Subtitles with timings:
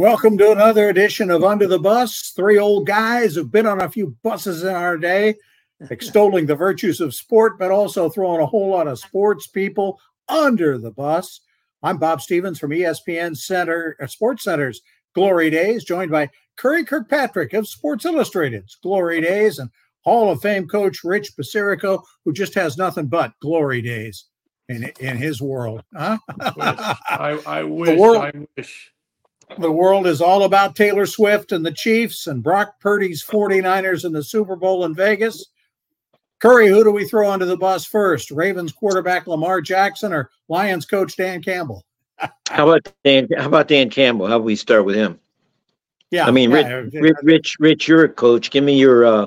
[0.00, 2.32] Welcome to another edition of Under the Bus.
[2.34, 5.34] Three old guys who've been on a few buses in our day,
[5.90, 10.78] extolling the virtues of sport, but also throwing a whole lot of sports people under
[10.78, 11.42] the bus.
[11.82, 14.80] I'm Bob Stevens from ESPN Center uh, Sports Center's
[15.14, 19.68] Glory Days, joined by Curry Kirkpatrick of Sports Illustrated's Glory Days and
[20.04, 24.24] Hall of Fame coach Rich Basirico, who just has nothing but glory days
[24.70, 25.82] in in his world.
[25.94, 26.16] Huh?
[26.40, 27.98] I, I wish.
[27.98, 28.94] World, I wish.
[29.58, 34.12] The world is all about Taylor Swift and the Chiefs and Brock Purdy's 49ers in
[34.12, 35.46] the Super Bowl in Vegas.
[36.38, 38.30] Curry, who do we throw under the bus first?
[38.30, 41.84] Ravens quarterback Lamar Jackson or Lions coach Dan Campbell?
[42.50, 43.28] how about Dan?
[43.36, 44.26] How about Dan Campbell?
[44.26, 45.18] How about we start with him?
[46.10, 48.50] Yeah, I mean, yeah, Rich, Rich, Rich, Rich, you're a coach.
[48.50, 49.26] Give me your uh,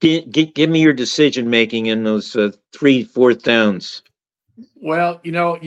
[0.00, 4.02] give, give me your decision making in those uh, three fourth downs.
[4.76, 5.58] Well, you know,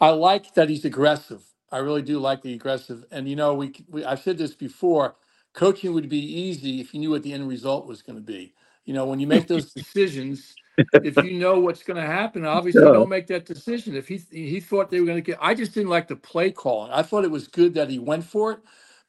[0.00, 1.44] I like that he's aggressive.
[1.70, 3.04] I really do like the aggressive.
[3.10, 5.16] And you know, we, we I've said this before.
[5.54, 8.54] Coaching would be easy if you knew what the end result was going to be.
[8.84, 10.54] You know, when you make those decisions,
[11.02, 12.92] if you know what's going to happen, obviously yeah.
[12.92, 13.96] don't make that decision.
[13.96, 16.52] If he he thought they were going to get, I just didn't like the play
[16.52, 16.92] calling.
[16.92, 18.60] I thought it was good that he went for it,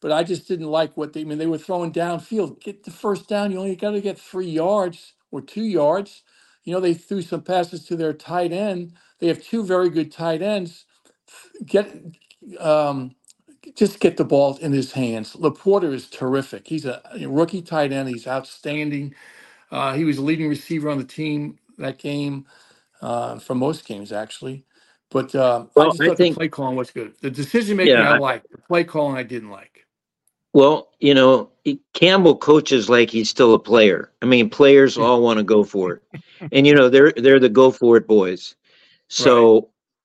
[0.02, 1.38] but I just didn't like what they I mean.
[1.38, 2.62] They were throwing downfield.
[2.62, 3.52] Get the first down.
[3.52, 6.24] You only got to get three yards or two yards.
[6.64, 8.94] You know, they threw some passes to their tight end.
[9.20, 10.86] They have two very good tight ends.
[11.66, 11.96] Get
[12.60, 13.16] um,
[13.76, 15.36] just get the ball in his hands.
[15.36, 16.68] LaPorta is terrific.
[16.68, 18.10] He's a, a rookie tight end.
[18.10, 19.14] He's outstanding.
[19.72, 22.46] Uh, he was the leading receiver on the team that game
[23.02, 24.66] uh, for most games, actually.
[25.12, 27.16] But uh, well, I just thought I think, the play calling was good.
[27.22, 28.48] The decision making yeah, I liked.
[28.52, 29.86] The play calling I didn't like.
[30.54, 31.50] Well, you know,
[31.94, 34.12] Campbell coaches like he's still a player.
[34.22, 36.22] I mean, players all want to go for it,
[36.52, 38.56] and you know they're they're the go for it boys.
[39.08, 39.64] So, right.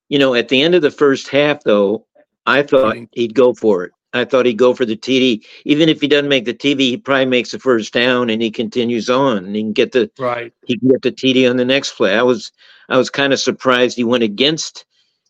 [0.09, 2.07] you know, at the end of the first half, though,
[2.47, 3.93] I thought he'd go for it.
[4.13, 5.45] I thought he'd go for the TD.
[5.65, 8.51] Even if he doesn't make the TV, he probably makes the first down and he
[8.51, 10.53] continues on and he can get the right.
[10.67, 12.17] He can get the TD on the next play.
[12.17, 12.53] I was
[12.89, 14.85] I was kind of surprised he went against,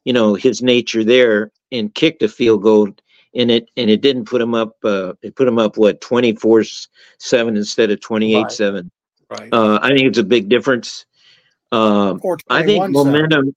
[0.05, 2.91] you know, his nature there and kicked a field goal
[3.35, 4.77] and it and it didn't put him up.
[4.85, 6.63] Uh, it put him up what twenty four
[7.19, 8.91] seven instead of twenty eight seven.
[9.31, 9.49] Right.
[9.51, 11.07] Uh, I think it's a big difference.
[11.73, 12.17] Uh,
[12.51, 13.57] I think momentum.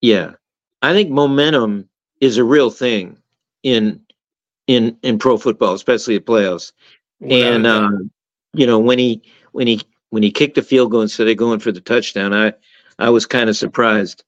[0.00, 0.32] Yeah,
[0.80, 1.89] I think momentum
[2.20, 3.16] is a real thing
[3.62, 4.00] in
[4.66, 6.72] in in pro football, especially the playoffs.
[7.22, 7.90] and uh,
[8.54, 9.22] you know when he
[9.52, 12.52] when he when he kicked the field goal instead of going for the touchdown, I
[12.98, 14.24] I was kind of surprised.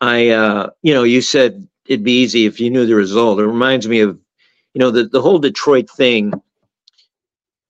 [0.00, 3.40] I uh, you know you said it'd be easy if you knew the result.
[3.40, 4.18] It reminds me of
[4.74, 6.32] you know the the whole Detroit thing.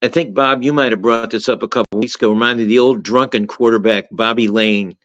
[0.02, 2.30] I think Bob, you might have brought this up a couple weeks ago.
[2.30, 4.96] Reminded the old drunken quarterback Bobby Layne,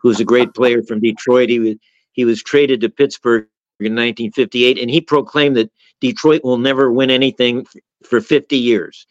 [0.00, 1.48] who's a great player from Detroit.
[1.48, 1.74] He was
[2.12, 3.46] he was traded to Pittsburgh
[3.80, 7.66] in 1958, and he proclaimed that Detroit will never win anything
[8.02, 9.06] for 50 years.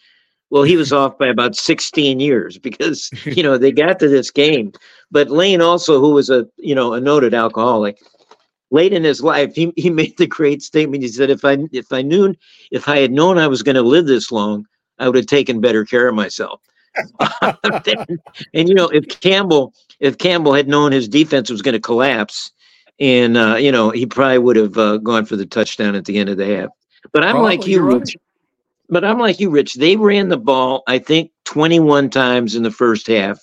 [0.50, 4.32] Well, he was off by about 16 years because you know they got to this
[4.32, 4.72] game.
[5.12, 7.98] But Layne also, who was a you know a noted alcoholic,
[8.72, 11.04] late in his life, he, he made the great statement.
[11.04, 12.36] He said, "If I if I knew
[12.72, 14.66] if I had known I was going to live this long,
[15.00, 16.62] I would have taken better care of myself."
[18.54, 22.52] and you know, if Campbell if Campbell had known his defense was going to collapse,
[23.00, 26.18] and uh, you know he probably would have uh, gone for the touchdown at the
[26.18, 26.70] end of the half.
[27.14, 28.16] But I'm probably, like you, Rich.
[28.16, 28.16] Right.
[28.90, 29.76] But I'm like you, Rich.
[29.76, 33.40] They ran the ball, I think, 21 times in the first half,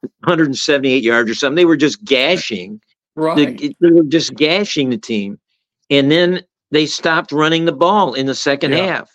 [0.00, 1.56] 178 yards or something.
[1.56, 2.80] They were just gashing.
[3.16, 3.58] Right.
[3.58, 5.38] The, they were just gashing the team,
[5.90, 8.86] and then they stopped running the ball in the second yeah.
[8.86, 9.10] half.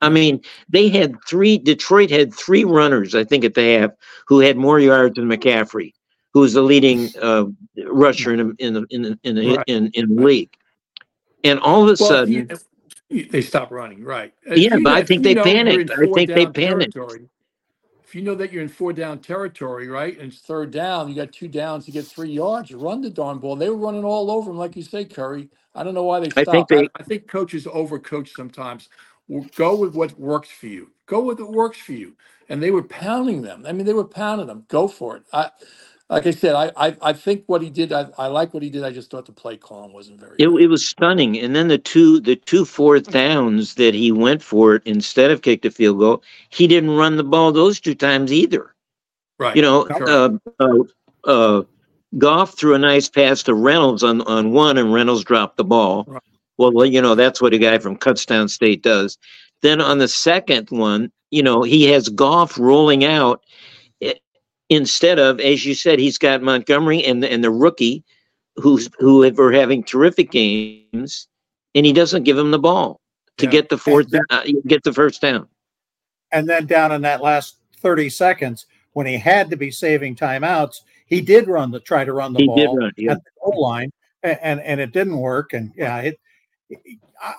[0.00, 1.58] I mean, they had three.
[1.58, 3.90] Detroit had three runners, I think, at the half
[4.26, 5.92] who had more yards than McCaffrey
[6.32, 7.46] who was the leading uh,
[7.86, 9.64] rusher in in the in the, in the, right.
[9.66, 10.54] in, in the league.
[11.44, 12.48] And all of a well, sudden,
[13.08, 14.04] you, they stop running.
[14.04, 14.32] Right.
[14.46, 15.90] yeah, but I think they panicked.
[15.90, 16.96] I think they panicked.
[16.96, 21.14] If you know that you're in four down territory, right, and it's third down, you
[21.14, 22.68] got two downs, you get three yards.
[22.68, 23.56] You run the darn ball.
[23.56, 25.48] They were running all over them, like you say, Curry.
[25.74, 26.48] I don't know why they stopped.
[26.48, 28.90] I think, they, I, I think coaches overcoach sometimes.
[29.56, 30.90] Go with what works for you.
[31.06, 32.14] Go with what works for you.
[32.50, 33.64] And they were pounding them.
[33.66, 34.66] I mean, they were pounding them.
[34.68, 35.22] Go for it.
[35.32, 35.50] I,
[36.12, 38.68] like I said, I, I, I think what he did, I, I like what he
[38.68, 38.84] did.
[38.84, 40.36] I just thought the play call wasn't very.
[40.38, 44.42] It, it was stunning, and then the two the two fourth downs that he went
[44.42, 47.94] for it instead of kicked a field goal, he didn't run the ball those two
[47.94, 48.74] times either.
[49.38, 49.56] Right.
[49.56, 50.08] You know, sure.
[50.08, 50.30] uh,
[50.60, 50.78] uh,
[51.24, 51.62] uh,
[52.18, 56.04] Goff threw a nice pass to Reynolds on on one, and Reynolds dropped the ball.
[56.06, 56.22] Right.
[56.58, 59.16] Well, you know that's what a guy from Kutztown State does.
[59.62, 63.42] Then on the second one, you know, he has Goff rolling out
[64.72, 68.02] instead of, as you said, he's got Montgomery and the, and the rookie
[68.56, 71.28] who's who are having terrific games,
[71.74, 73.00] and he doesn't give him the ball
[73.38, 73.52] to yeah.
[73.52, 75.46] get the fourth, then, uh, get the first down.
[76.32, 80.76] And then down in that last 30 seconds, when he had to be saving timeouts,
[81.06, 83.12] he did run the try to run the he ball run, yeah.
[83.12, 83.90] at the goal line,
[84.22, 85.52] and, and, and it didn't work.
[85.52, 86.20] And yeah, it.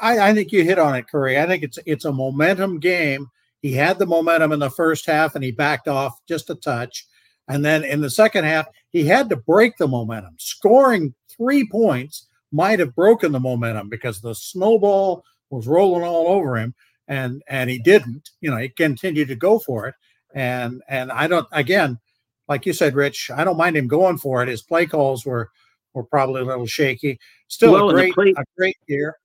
[0.01, 1.39] I, I think you hit on it, Curry.
[1.39, 3.27] I think it's it's a momentum game.
[3.61, 7.07] He had the momentum in the first half, and he backed off just a touch.
[7.47, 10.35] And then in the second half, he had to break the momentum.
[10.37, 16.57] Scoring three points might have broken the momentum because the snowball was rolling all over
[16.57, 16.73] him,
[17.07, 18.29] and and he didn't.
[18.41, 19.95] You know, he continued to go for it.
[20.33, 21.99] And and I don't again,
[22.47, 24.49] like you said, Rich, I don't mind him going for it.
[24.49, 25.49] His play calls were
[25.93, 27.19] were probably a little shaky.
[27.47, 29.17] Still well, a great play, a great year.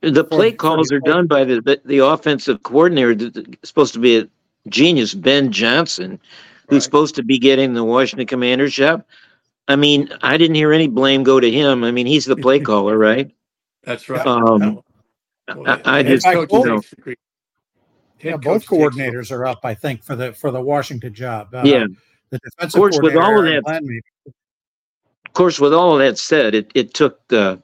[0.00, 3.32] The play calls are done by the, the, the offensive coordinator.
[3.64, 4.28] Supposed to be a
[4.68, 6.20] genius, Ben Johnson,
[6.68, 9.04] who's supposed to be getting the Washington Commanders job.
[9.68, 11.84] I mean, I didn't hear any blame go to him.
[11.84, 13.30] I mean, he's the play caller, right?
[13.84, 14.26] That's right.
[14.26, 14.80] Um,
[15.48, 16.82] I, I just you know,
[18.20, 21.54] yeah, both coordinators are up, I think, for the for the Washington job.
[21.54, 21.86] Uh, yeah,
[22.30, 23.82] the defensive of course, with all of that,
[25.26, 27.62] of course, with all of that said, it it took the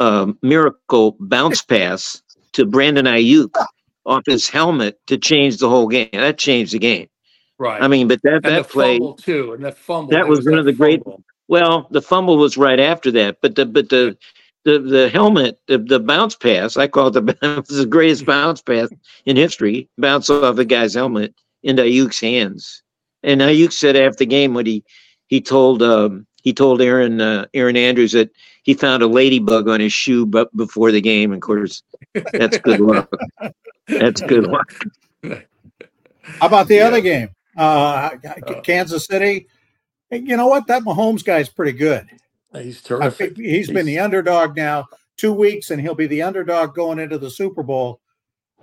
[0.00, 2.22] uh, miracle bounce pass
[2.52, 3.50] to Brandon Aiyuk
[4.06, 6.10] off his helmet to change the whole game.
[6.12, 7.08] That changed the game.
[7.64, 7.80] Right.
[7.80, 10.58] I mean, but that and that play too, and that fumble that was, was one
[10.58, 11.02] of the great.
[11.48, 14.18] Well, the fumble was right after that, but the but the
[14.66, 18.26] the the helmet, the, the bounce pass, I call it the it was the greatest
[18.26, 18.90] bounce pass
[19.24, 19.88] in history.
[19.96, 22.82] Bounce off a guy's helmet into Aiyuk's hands.
[23.22, 24.84] And Aiyuk said after the game when he
[25.28, 28.30] he told um, he told Erin uh, Erin Andrews that
[28.64, 31.32] he found a ladybug on his shoe but before the game.
[31.32, 31.82] Of course,
[32.34, 33.10] that's good luck.
[33.86, 34.72] That's good luck.
[36.22, 36.86] How about the yeah.
[36.86, 37.33] other game?
[37.56, 38.10] Uh,
[38.62, 39.46] Kansas City.
[40.10, 40.66] You know what?
[40.66, 42.06] That Mahomes guy's pretty good.
[42.52, 43.36] He's terrific.
[43.36, 44.86] He's, he's been the underdog now
[45.16, 48.00] two weeks, and he'll be the underdog going into the Super Bowl.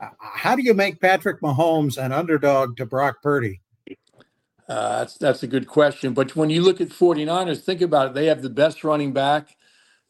[0.01, 3.61] Uh, how do you make Patrick Mahomes an underdog to Brock Purdy?
[4.67, 6.13] Uh, that's that's a good question.
[6.13, 8.13] But when you look at 49ers, think about it.
[8.13, 9.57] They have the best running back.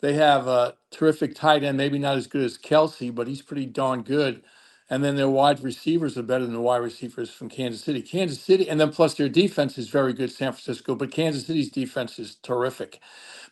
[0.01, 3.65] They have a terrific tight end, maybe not as good as Kelce, but he's pretty
[3.65, 4.43] darn good.
[4.91, 8.01] And then their wide receivers are better than the wide receivers from Kansas City.
[8.01, 11.71] Kansas City, and then plus their defense is very good, San Francisco, but Kansas City's
[11.71, 12.99] defense is terrific.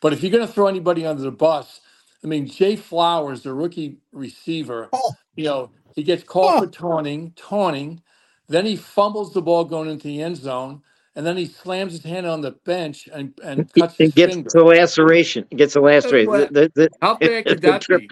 [0.01, 1.79] But if you're going to throw anybody under the bus,
[2.25, 5.13] I mean, Zay Flowers, the rookie receiver, oh.
[5.37, 6.65] you know, he gets called oh.
[6.65, 8.01] for taunting, taunting.
[8.49, 10.81] Then he fumbles the ball going into the end zone,
[11.15, 14.49] and then he slams his hand on the bench and, and cuts his gets finger.
[14.51, 15.45] the laceration.
[15.55, 16.33] Gets a laceration.
[16.33, 18.09] The, the, the, How bad could that be?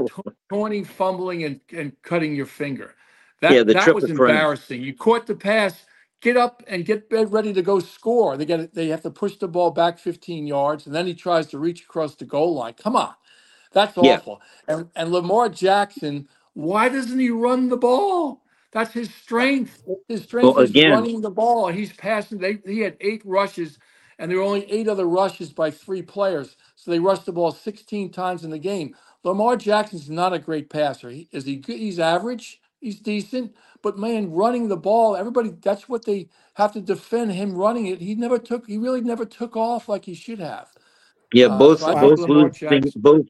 [0.50, 2.94] Taunting, fumbling, and, and cutting your finger.
[3.42, 4.82] That, yeah, that was embarrassing.
[4.82, 5.86] You caught the pass
[6.22, 8.38] get up and get ready to go score.
[8.38, 11.48] They get they have to push the ball back 15 yards, and then he tries
[11.48, 12.74] to reach across the goal line.
[12.74, 13.14] Come on,
[13.72, 14.42] that's awful.
[14.68, 14.76] Yeah.
[14.76, 18.44] And and Lamar Jackson, why doesn't he run the ball?
[18.72, 19.84] That's his strength.
[20.08, 21.70] His strength well, is again, running the ball.
[21.70, 22.40] He's passing.
[22.40, 23.80] They, he had eight rushes,
[24.20, 26.58] and there were only eight other rushes by three players.
[26.76, 28.96] So they rushed the ball 16 times in the game.
[29.24, 31.10] Lamar Jackson's not a great passer.
[31.10, 31.80] He, is he good?
[31.80, 32.62] He's average.
[32.80, 33.56] He's decent.
[33.82, 38.02] But man, running the ball, everybody that's what they have to defend him running it.
[38.02, 40.70] He never took he really never took off like he should have.
[41.34, 43.26] Yeah, uh, both so both losing both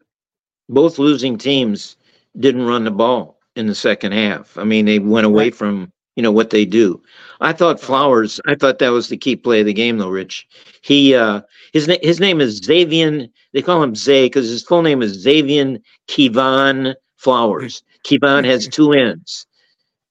[0.70, 1.98] both losing teams
[2.40, 4.58] didn't run the ball in the second half.
[4.58, 5.56] I mean, they went away right.
[5.56, 7.02] from you know what they do.
[7.42, 8.42] I thought Flowers.
[8.48, 10.10] I thought that was the key play of the game, though.
[10.10, 10.48] Rich,
[10.82, 11.42] he uh,
[11.74, 13.32] his name his name is Xavian.
[13.54, 17.84] They call him Zay because his full name is Xavian Kevon Flowers.
[18.08, 19.46] Kevon has two N's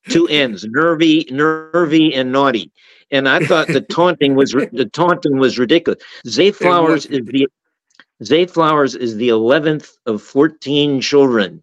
[0.09, 2.71] two ends, nervy, nervy, and naughty.
[3.11, 6.03] And I thought the taunting was the taunting was ridiculous.
[6.27, 7.49] Zay Flowers is the
[8.25, 11.63] Zay Flowers is the eleventh of fourteen children.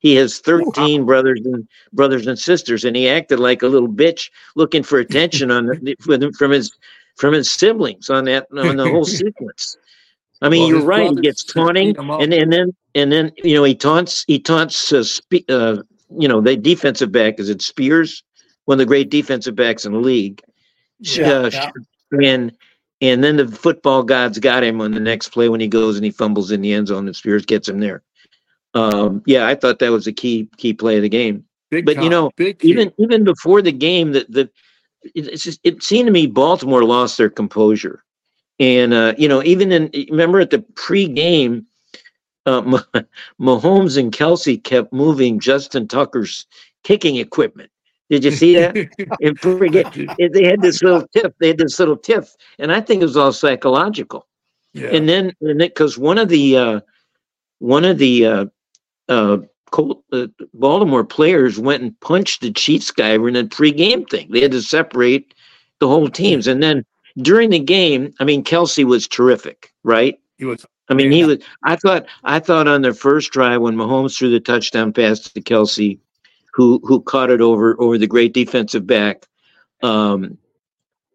[0.00, 4.30] He has thirteen brothers and brothers and sisters, and he acted like a little bitch
[4.54, 6.76] looking for attention on the, from his
[7.16, 9.76] from his siblings on that on the whole sequence.
[10.40, 11.10] I mean, well, you're right.
[11.10, 15.02] He gets taunting, and and then and then you know he taunts he taunts uh,
[15.02, 15.82] spe- uh,
[16.16, 18.22] you know, the defensive back is it Spears,
[18.64, 20.42] one of the great defensive backs in the league.
[21.00, 21.70] Yeah, uh, yeah.
[22.22, 22.52] And
[23.00, 26.04] and then the football gods got him on the next play when he goes and
[26.04, 28.02] he fumbles in the end zone and Spears gets him there.
[28.74, 31.44] Um, yeah, I thought that was a key key play of the game.
[31.70, 34.50] Big but you know, even even before the game, that the
[35.14, 38.02] it, just, it seemed to me Baltimore lost their composure,
[38.58, 41.64] and uh, you know, even in remember at the pregame,
[42.46, 42.62] uh,
[43.40, 46.46] Mahomes and Kelce kept moving Justin Tucker's
[46.82, 47.70] kicking equipment.
[48.10, 48.74] Did you see that?
[49.20, 51.32] and forget, they had this little tiff.
[51.40, 54.26] They had this little tiff, and I think it was all psychological.
[54.72, 54.88] Yeah.
[54.88, 56.80] And then, and because one of the uh,
[57.58, 58.46] one of the uh,
[59.08, 59.38] uh,
[59.70, 64.30] Colt, uh, Baltimore players went and punched the Chiefs guy in a pregame thing.
[64.30, 65.34] They had to separate
[65.78, 66.84] the whole teams, and then
[67.18, 70.18] during the game, I mean, Kelce was terrific, right?
[70.38, 70.64] He was.
[70.88, 71.38] I mean, he was.
[71.64, 72.06] I thought.
[72.24, 75.98] I thought on their first drive when Mahomes threw the touchdown pass to Kelce,
[76.52, 79.26] who who caught it over over the great defensive back.
[79.82, 80.38] Um,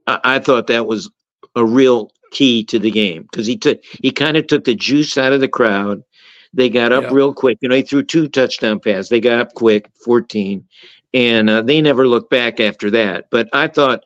[0.08, 1.10] I, I thought that was
[1.56, 5.18] a real key to the game because he took he kind of took the juice
[5.18, 6.04] out of the crowd.
[6.54, 7.14] They got up yeah.
[7.14, 7.58] real quick.
[7.62, 9.10] You know, he threw two touchdown passes.
[9.10, 10.68] They got up quick, fourteen,
[11.14, 13.30] and uh, they never looked back after that.
[13.32, 14.04] But I thought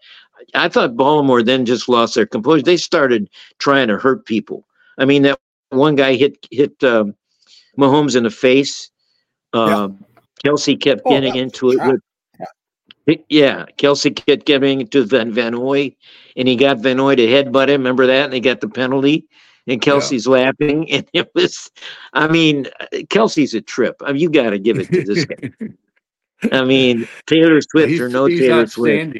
[0.53, 2.63] I thought Baltimore then just lost their composure.
[2.63, 3.29] They started
[3.59, 4.65] trying to hurt people.
[4.97, 5.39] I mean, that
[5.69, 7.15] one guy hit hit um,
[7.77, 8.91] Mahomes in the face.
[9.53, 10.03] Um,
[10.43, 10.51] yeah.
[10.51, 12.01] Kelce kept oh, getting into it with.
[13.29, 15.95] Yeah, Kelce kept getting into Van Van Noy,
[16.35, 17.81] and he got Van Noy to headbutt him.
[17.81, 18.25] Remember that?
[18.25, 19.25] And he got the penalty.
[19.65, 20.31] And Kelce's yeah.
[20.31, 21.71] laughing, and it was.
[22.13, 23.95] I mean, Kelce's a trip.
[24.03, 25.51] I mean, you got to give it to this guy.
[26.51, 29.17] I mean, Taylor Swift he's, or no Taylor Swift.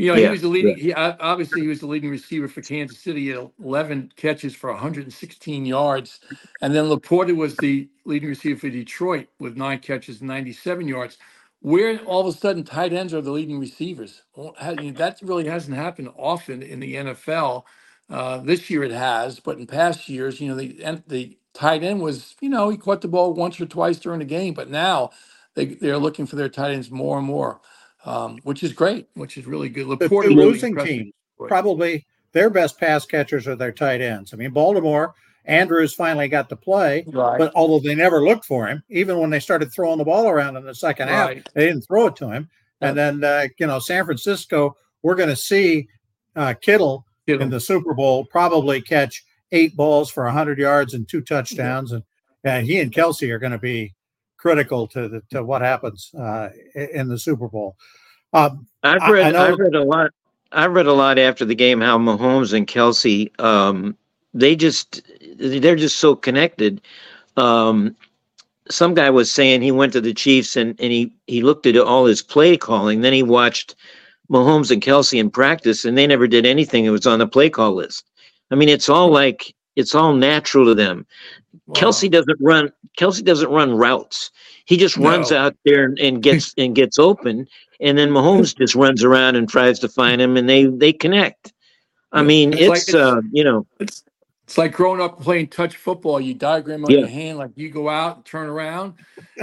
[0.00, 0.76] You know, yeah, he was the leading.
[0.76, 5.66] He obviously he was the leading receiver for Kansas City at 11 catches for 116
[5.66, 6.20] yards,
[6.62, 11.18] and then LaPorta was the leading receiver for Detroit with nine catches, 97 yards.
[11.60, 14.22] Where all of a sudden tight ends are the leading receivers?
[14.36, 17.64] Well, that really hasn't happened often in the NFL.
[18.10, 22.02] Uh, this year it has, but in past years, you know, the the tight end
[22.02, 25.12] was, you know, he caught the ball once or twice during the game, but now
[25.54, 27.60] they they're looking for their tight ends more and more
[28.04, 29.86] um, which is great, which is really good.
[29.86, 34.32] LaPorta the, losing team probably their best pass catchers are their tight ends.
[34.32, 35.14] I mean, Baltimore
[35.44, 37.38] Andrews finally got to play, right.
[37.38, 40.56] but although they never looked for him, even when they started throwing the ball around
[40.56, 41.38] in the second right.
[41.38, 42.48] half, they didn't throw it to him.
[42.82, 45.88] And then uh, you know, San Francisco, we're going to see
[46.36, 51.08] uh, Kittle, Kittle, in the Super Bowl probably catch eight balls for 100 yards and
[51.08, 51.96] two touchdowns, yeah.
[51.96, 52.04] and
[52.42, 53.94] and he and Kelce are going to be
[54.40, 57.76] critical to the, to what happens uh, in the Super Bowl.
[58.32, 60.10] Um, I've read I, I have read a lot.
[60.52, 63.96] I've read a lot after the game how Mahomes and Kelce um,
[64.32, 65.02] they just
[65.36, 66.80] they're just so connected.
[67.36, 67.96] Um,
[68.68, 71.76] some guy was saying he went to the Chiefs and, and he he looked at
[71.76, 73.00] all his play calling.
[73.00, 73.74] Then he watched
[74.30, 77.50] Mahomes and Kelce in practice, and they never did anything that was on the play
[77.50, 78.04] call list.
[78.50, 81.06] I mean, it's all like it's all natural to them.
[81.66, 81.74] Wow.
[81.74, 82.72] Kelce doesn't run.
[82.98, 84.30] Kelce doesn't run routes.
[84.64, 85.08] He just no.
[85.08, 87.46] runs out there and, and gets and gets open,
[87.80, 91.52] and then Mahomes just runs around and tries to find him, and they they connect.
[92.12, 94.04] I mean, it's, it's, like, it's uh, you know, it's
[94.44, 96.20] it's like growing up playing touch football.
[96.20, 96.98] You diagram on yeah.
[96.98, 98.94] your hand, like you go out and turn around.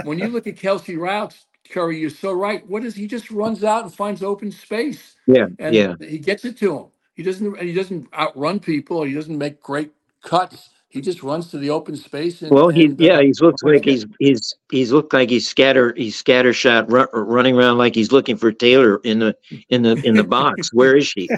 [0.04, 2.66] When you look at Kelce routes, Curry, you're so right.
[2.66, 5.16] What is he just runs out and finds open space?
[5.26, 5.94] Yeah, and yeah.
[6.00, 6.86] He gets it to him.
[7.14, 7.58] He doesn't.
[7.58, 9.02] He doesn't outrun people.
[9.02, 10.68] He doesn't make great cuts.
[10.90, 12.40] He just runs to the open space.
[12.40, 15.46] And, well, he and, yeah, uh, he's looked like he's he's he's looked like he's
[15.46, 19.36] scatter he's scatter shot run, running around like he's looking for Taylor in the
[19.68, 20.72] in the in the box.
[20.72, 21.28] Where is she?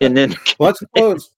[0.00, 1.30] And then let's close.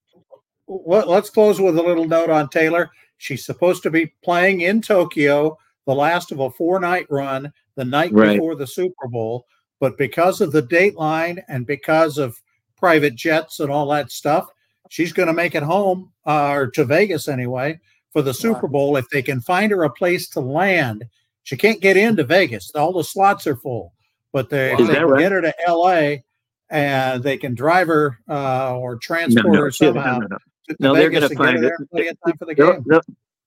[0.66, 2.90] Let's close with a little note on Taylor.
[3.16, 7.84] She's supposed to be playing in Tokyo, the last of a four night run, the
[7.84, 8.34] night right.
[8.34, 9.46] before the Super Bowl.
[9.80, 12.40] But because of the dateline and because of
[12.76, 14.50] private jets and all that stuff,
[14.88, 17.78] she's going to make it home uh, or to Vegas anyway
[18.12, 18.72] for the Super wow.
[18.72, 21.04] Bowl if they can find her a place to land.
[21.44, 23.92] She can't get into Vegas; all the slots are full.
[24.32, 24.86] But they, wow.
[24.86, 25.20] they can right?
[25.20, 26.24] get her to L.A.
[26.68, 30.18] and they can drive her uh, or transport no, no, her somehow.
[30.18, 30.38] No,
[30.80, 31.72] no, they're going to find it.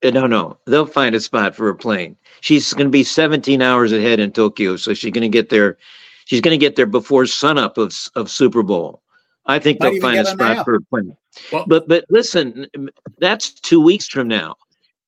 [0.03, 2.17] No, no, no, they'll find a spot for a plane.
[2.39, 5.77] She's going to be 17 hours ahead in Tokyo, so she's going to get there.
[6.25, 9.03] She's going to get there before sunup of of Super Bowl.
[9.45, 11.15] I think they'll find a spot for a plane.
[11.51, 12.67] Well, but but listen,
[13.19, 14.55] that's two weeks from now.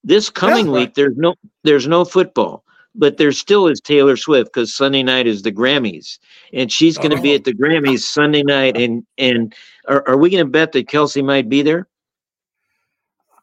[0.03, 0.81] This coming right.
[0.81, 2.63] week, there's no there's no football,
[2.95, 6.19] but there still is Taylor Swift because Sunday night is the Grammys,
[6.51, 7.21] and she's going to oh.
[7.21, 8.75] be at the Grammys Sunday night.
[8.75, 9.53] And and
[9.87, 11.87] are, are we going to bet that Kelce might be there?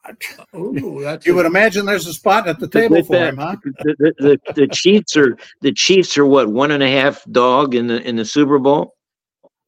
[0.05, 0.13] Uh,
[0.57, 3.57] ooh, you would imagine there's a spot at the table for him, huh?
[3.63, 7.75] The, the, the, the Chiefs are the Chiefs are what one and a half dog
[7.75, 8.97] in the in the Super Bowl.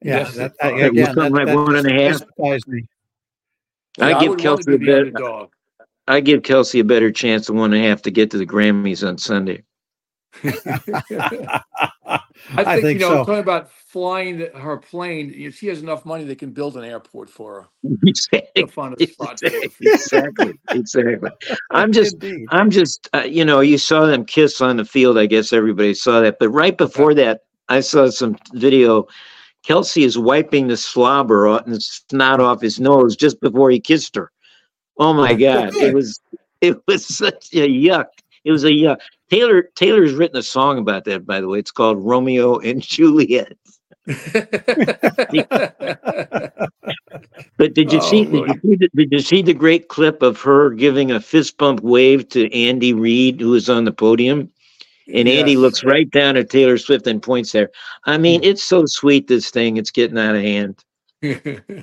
[0.04, 2.22] Yeah, yes, that, that, again, something that, like one and a half.
[2.66, 2.84] Me.
[4.00, 5.48] I yeah, give I Kelce a better.
[6.08, 8.46] I give Kelce a better chance than one and a half to get to the
[8.46, 9.62] Grammys on Sunday.
[12.54, 13.24] I think, I think, you know, so.
[13.24, 15.32] talking about flying her plane.
[15.34, 17.68] If she has enough money, they can build an airport for her.
[18.06, 18.50] Exactly.
[18.98, 19.70] Exactly.
[19.80, 20.54] exactly.
[20.70, 21.30] exactly.
[21.70, 22.46] I'm just, Indeed.
[22.50, 25.18] I'm just, uh, you know, you saw them kiss on the field.
[25.18, 26.38] I guess everybody saw that.
[26.40, 29.06] But right before that, I saw some video
[29.66, 34.30] Kelce is wiping the slobber and snot off his nose just before he kissed her.
[34.98, 35.74] Oh my God.
[35.76, 36.20] it was
[36.60, 38.06] it was such a yuck.
[38.44, 38.98] It was a yuck.
[39.30, 41.58] Taylor Taylor's written a song about that, by the way.
[41.58, 43.56] It's called Romeo and Juliet.
[47.56, 48.24] but did you oh, see?
[48.24, 51.56] Did you see, the, did you see the great clip of her giving a fist
[51.56, 54.50] bump wave to Andy Reid, who was on the podium?
[55.08, 55.40] And yes.
[55.40, 57.70] Andy looks right down at Taylor Swift and points there.
[58.04, 58.46] I mean, hmm.
[58.46, 59.26] it's so sweet.
[59.26, 60.84] This thing, it's getting out of hand.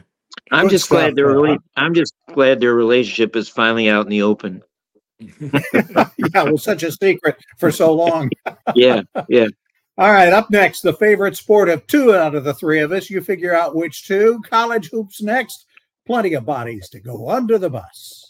[0.51, 4.05] I'm Good just stuff, glad their rela- I'm just glad their relationship is finally out
[4.05, 4.63] in the open.
[5.19, 5.29] yeah,
[6.45, 8.29] it was such a secret for so long.
[8.75, 9.47] yeah, yeah.
[9.97, 13.09] All right, up next, the favorite sport of two out of the three of us.
[13.09, 14.41] You figure out which two.
[14.49, 15.65] College hoops next.
[16.07, 18.28] Plenty of bodies to go under the bus.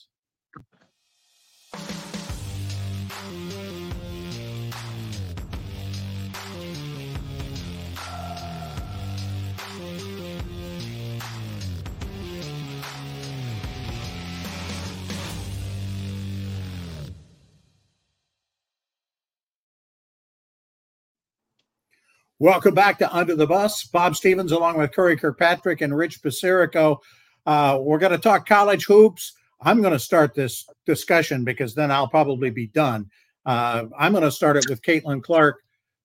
[22.41, 23.83] Welcome back to Under the Bus.
[23.83, 26.99] Bob Stevens, along with Curry Kirkpatrick and Rich Basirico.
[27.45, 29.33] Uh, we're going to talk college hoops.
[29.59, 33.11] I'm going to start this discussion because then I'll probably be done.
[33.45, 35.57] Uh, I'm going to start it with Caitlin Clark,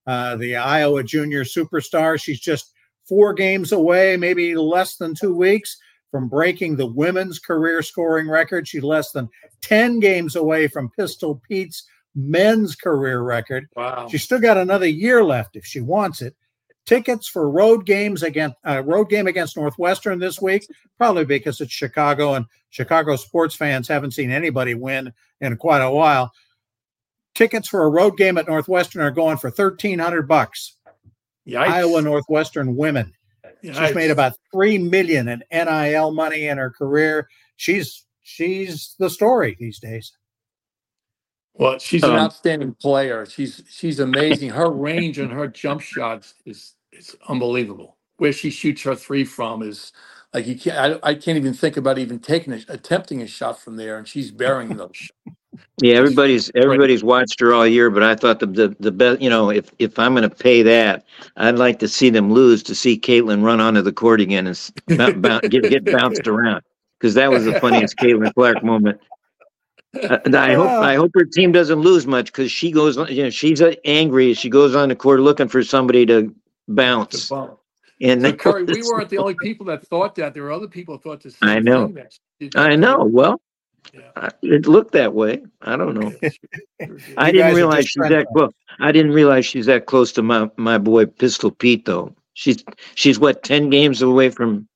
[0.07, 2.21] uh, the Iowa junior superstar.
[2.21, 2.73] She's just
[3.05, 5.77] four games away, maybe less than two weeks
[6.11, 8.67] from breaking the women's career scoring record.
[8.67, 9.29] She's less than
[9.61, 13.67] 10 games away from Pistol Pete's men's career record.
[13.75, 14.07] Wow.
[14.09, 16.35] She's still got another year left if she wants it.
[16.85, 21.73] Tickets for road games against uh, road game against Northwestern this week, probably because it's
[21.73, 26.31] Chicago and Chicago sports fans haven't seen anybody win in quite a while.
[27.33, 30.75] Tickets for a road game at Northwestern are going for thirteen hundred bucks.
[31.71, 33.13] Iowa Northwestern women.
[33.63, 33.87] Yikes.
[33.87, 37.27] She's made about three million in NIL money in her career.
[37.55, 40.11] She's she's the story these days.
[41.57, 43.25] Well, she's an um, outstanding player.
[43.25, 44.49] She's she's amazing.
[44.49, 47.97] Her range and her jump shots is is unbelievable.
[48.17, 49.93] Where she shoots her three from is
[50.33, 50.99] like you can't.
[51.03, 54.07] I, I can't even think about even taking a, attempting a shot from there, and
[54.07, 55.09] she's burying those.
[55.81, 59.21] Yeah, everybody's everybody's watched her all year, but I thought the the, the best.
[59.21, 61.05] You know, if if I'm going to pay that,
[61.37, 65.21] I'd like to see them lose to see Caitlin run onto the court again and
[65.21, 66.63] bounce, get get bounced around
[66.99, 68.99] because that was the funniest Caitlin Clark moment
[70.03, 73.29] uh, I hope I hope her team doesn't lose much because she goes, you know,
[73.29, 74.33] she's uh, angry.
[74.33, 76.33] She goes on the court looking for somebody to
[76.67, 77.31] bounce.
[78.01, 80.33] And so, Curry, we weren't the only people that thought that.
[80.33, 81.93] There were other people thought the same I know.
[82.55, 83.05] I know.
[83.05, 83.39] Well,
[83.93, 84.29] yeah.
[84.41, 85.41] it looked that way.
[85.61, 86.13] I don't know.
[87.17, 88.51] I didn't realize she's that close.
[88.79, 92.13] I didn't realize she's that close to my my boy Pistol Pete though.
[92.33, 92.63] She's
[92.95, 94.67] she's what ten games away from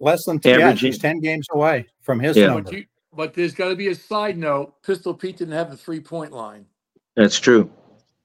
[0.00, 2.48] less than 10, yeah, she's ten games away from his yeah.
[2.48, 2.70] number.
[3.16, 4.74] But there's got to be a side note.
[4.82, 6.66] Pistol Pete didn't have the three point line.
[7.14, 7.70] That's true.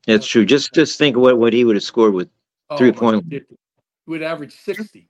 [0.05, 0.45] That's true.
[0.45, 2.29] Just just think what, what he would have scored with
[2.69, 3.25] oh, three point.
[3.31, 3.41] He
[4.07, 5.07] would average sixty.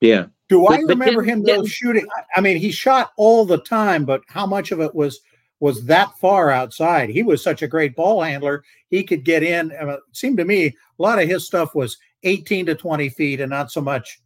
[0.00, 0.26] Yeah.
[0.48, 2.06] Do I remember him though shooting?
[2.34, 5.20] I mean, he shot all the time, but how much of it was
[5.60, 7.10] was that far outside?
[7.10, 8.64] He was such a great ball handler.
[8.88, 9.72] He could get in.
[9.72, 13.40] Uh, it seemed to me a lot of his stuff was 18 to 20 feet
[13.40, 14.20] and not so much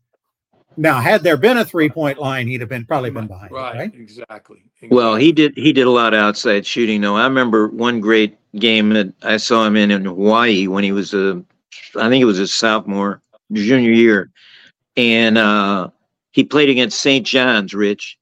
[0.76, 3.52] now, had there been a three point line, he'd have been probably been behind.
[3.52, 3.94] Right, right?
[3.94, 4.88] Exactly, exactly.
[4.88, 7.16] Well, he did he did a lot of outside shooting though.
[7.16, 11.14] I remember one great game that I saw him in in Hawaii when he was
[11.14, 11.42] a,
[11.96, 13.20] I think it was a sophomore,
[13.52, 14.30] junior year,
[14.96, 15.88] and uh,
[16.32, 17.26] he played against St.
[17.26, 18.18] John's, Rich,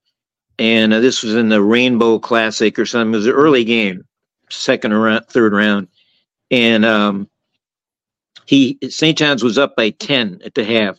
[0.58, 3.14] and uh, this was in the Rainbow Classic or something.
[3.14, 4.04] It was an early game,
[4.50, 5.88] second or third round,
[6.50, 7.28] and um,
[8.46, 9.16] he St.
[9.16, 10.98] John's was up by ten at the half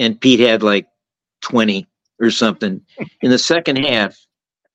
[0.00, 0.88] and Pete had like
[1.42, 1.86] 20
[2.18, 2.80] or something.
[3.20, 4.18] In the second half,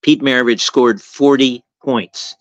[0.01, 2.35] Pete Maravich scored 40 points.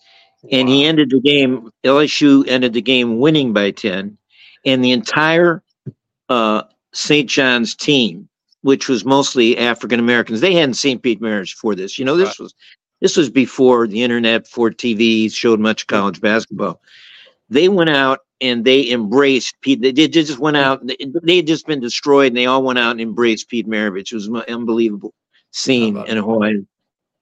[0.51, 4.15] And he ended the game, LSU ended the game winning by 10.
[4.63, 5.63] And the entire
[6.29, 7.27] uh, St.
[7.27, 8.29] John's team,
[8.61, 11.97] which was mostly African Americans, they hadn't seen Pete Maravich before this.
[11.97, 12.53] You know, this was
[13.01, 16.79] this was before the internet, before TV showed much college basketball.
[17.49, 19.81] They went out and they embraced Pete.
[19.81, 20.85] They, they just went out.
[20.85, 24.11] They, had just been destroyed, and they all went out and embraced Pete Maravich.
[24.11, 25.13] It was an unbelievable
[25.51, 26.65] scene in Hawaii.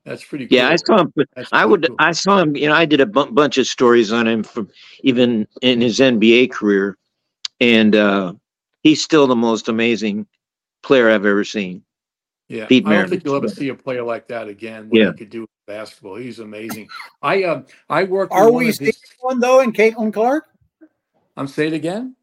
[0.05, 0.47] That's pretty.
[0.47, 0.57] Cool.
[0.57, 1.13] Yeah, I saw him.
[1.51, 1.87] I would.
[1.87, 1.95] Cool.
[1.99, 2.55] I saw him.
[2.55, 4.69] You know, I did a b- bunch of stories on him from
[5.01, 6.97] even in his NBA career,
[7.61, 8.33] and uh,
[8.81, 10.27] he's still the most amazing
[10.81, 11.83] player I've ever seen.
[12.49, 14.89] Yeah, Pete I don't think you'll ever see a player like that again.
[14.89, 15.11] What yeah.
[15.11, 16.89] he could do basketball, he's amazing.
[17.21, 18.29] I um, I work.
[18.31, 19.01] Are we seeing his...
[19.19, 20.45] one though in Caitlin Clark?
[21.37, 22.15] I'm say it again.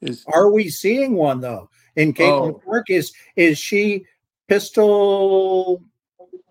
[0.00, 2.60] Is are we seeing one though in Caitlin oh.
[2.64, 2.90] Clark?
[2.90, 4.04] Is is she
[4.48, 5.82] pistol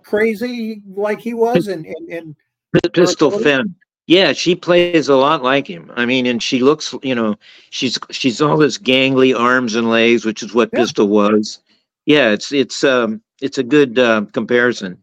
[0.04, 2.36] crazy like he was in in, in
[2.94, 3.76] pistol fin?
[4.08, 5.92] Yeah, she plays a lot like him.
[5.96, 7.36] I mean, and she looks, you know,
[7.70, 10.80] she's she's all this gangly arms and legs, which is what yeah.
[10.80, 11.60] Pistol was.
[12.08, 15.02] Yeah, it's it's um it's a good uh, comparison.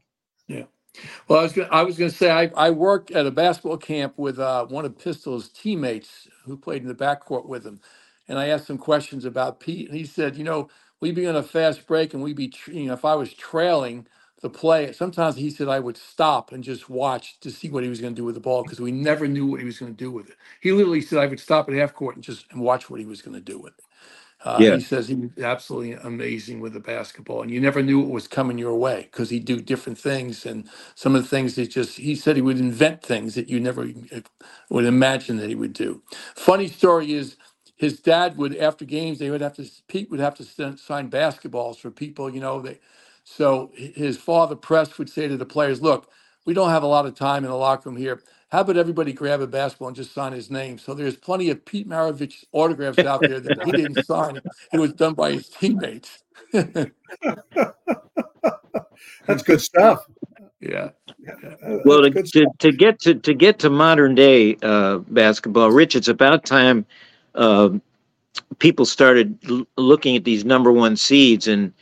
[1.29, 3.79] Well, I was gonna, I was going to say I I work at a basketball
[3.79, 7.81] camp with uh, one of Pistol's teammates who played in the backcourt with him,
[8.29, 10.69] and I asked him questions about Pete, and he said, you know,
[11.01, 14.07] we'd be on a fast break, and we'd be, you know, if I was trailing
[14.43, 14.93] the play.
[14.93, 18.15] Sometimes he said I would stop and just watch to see what he was going
[18.15, 20.13] to do with the ball because we never knew what he was going to do
[20.13, 20.37] with it.
[20.61, 23.07] He literally said I would stop at half court and just and watch what he
[23.07, 23.86] was going to do with it.
[24.47, 24.71] Uh, yeah.
[24.71, 28.29] He says he was absolutely amazing with the basketball, and you never knew what was
[28.29, 31.99] coming your way because he'd do different things, and some of the things that just
[31.99, 34.21] he said he would invent things that you never uh,
[34.71, 36.03] would imagine that he would do.
[36.37, 37.39] Funny story is
[37.77, 40.45] his dad would after games they would have to Pete would have to
[40.79, 42.81] sign basketballs for people, you know, they
[43.25, 46.11] so his father, Press, would say to the players, look,
[46.47, 48.23] we don't have a lot of time in the locker room here.
[48.51, 50.79] How about everybody grab a basketball and just sign his name?
[50.79, 54.41] So there's plenty of Pete Maravich autographs out there that he didn't sign.
[54.73, 56.23] It was done by his teammates.
[56.53, 56.93] That's
[59.45, 60.07] good stuff.
[60.61, 60.91] Yeah.
[61.85, 66.09] Well, to, to, to, get to to get to modern day uh, basketball, Rich, it's
[66.09, 66.87] about time
[67.35, 67.71] uh,
[68.59, 71.73] people started l- looking at these number one seeds and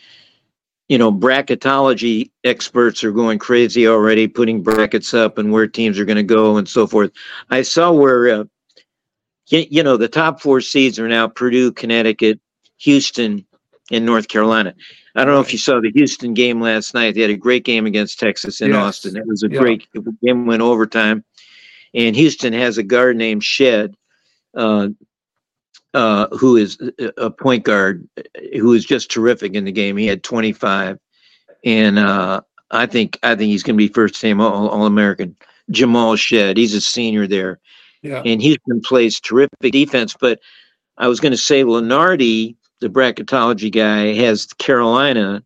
[0.89, 6.05] you know, bracketology experts are going crazy already, putting brackets up and where teams are
[6.05, 7.11] going to go and so forth.
[7.51, 8.45] I saw where, uh,
[9.49, 12.39] you, you know, the top four seeds are now Purdue, Connecticut,
[12.79, 13.47] Houston,
[13.91, 14.75] and North Carolina.
[15.15, 17.15] I don't know if you saw the Houston game last night.
[17.15, 18.77] They had a great game against Texas in yes.
[18.77, 19.17] Austin.
[19.17, 19.61] It was a yeah.
[19.61, 19.87] great
[20.23, 21.25] game, went overtime.
[21.95, 23.95] And Houston has a guard named Shead.
[24.55, 24.89] Uh,
[25.95, 26.79] uh, who is
[27.17, 28.07] a point guard
[28.55, 29.97] who is just terrific in the game.
[29.97, 30.99] He had 25,
[31.65, 35.37] and uh, I think I think he's going to be first team All, All American.
[35.71, 37.59] Jamal Shead, he's a senior there,
[38.03, 38.23] yeah.
[38.25, 40.15] and been plays terrific defense.
[40.19, 40.41] But
[40.99, 45.43] I was going to say Lunardi, the bracketology guy, has Carolina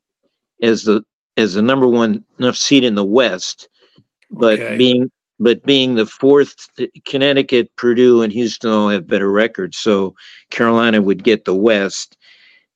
[0.61, 1.05] as the
[1.37, 3.69] as the number one enough seed in the West,
[4.31, 4.77] but okay.
[4.77, 6.69] being but being the fourth,
[7.05, 9.79] Connecticut, Purdue, and Houston all have better records.
[9.79, 10.15] So
[10.51, 12.17] Carolina would get the West.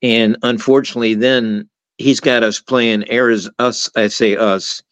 [0.02, 3.54] And unfortunately, then he's got us playing Arizona.
[3.58, 4.82] Us, I say us.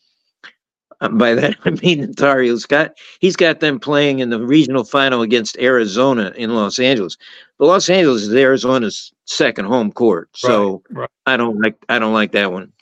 [1.00, 2.66] Uh, by that I mean Heels.
[2.66, 7.16] Got he's got them playing in the regional final against Arizona in Los Angeles.
[7.58, 11.10] But Los Angeles is Arizona's second home court, so right, right.
[11.26, 12.72] I don't like I don't like that one.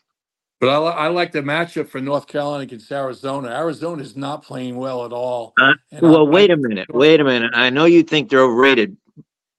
[0.61, 3.49] But I, I like the matchup for North Carolina against Arizona.
[3.49, 5.53] Arizona is not playing well at all.
[5.61, 6.93] Uh, well, I, wait a minute.
[6.93, 7.53] Wait a minute.
[7.55, 8.97] I know you think they're overrated,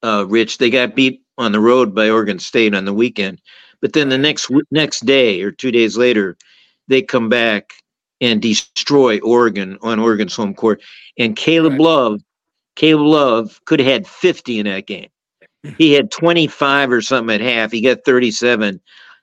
[0.04, 0.58] uh, Rich.
[0.58, 3.42] They got beat on the road by Oregon State on the weekend,
[3.80, 6.36] but then the next next day or two days later,
[6.90, 7.72] they come back
[8.22, 10.82] and destroy Oregon on Oregon's home court.
[11.18, 11.82] And Caleb right.
[11.82, 12.22] Love,
[12.76, 15.10] Caleb Love could have had 50 in that game.
[15.78, 17.74] He had 25 or something at half.
[17.74, 18.80] He got 37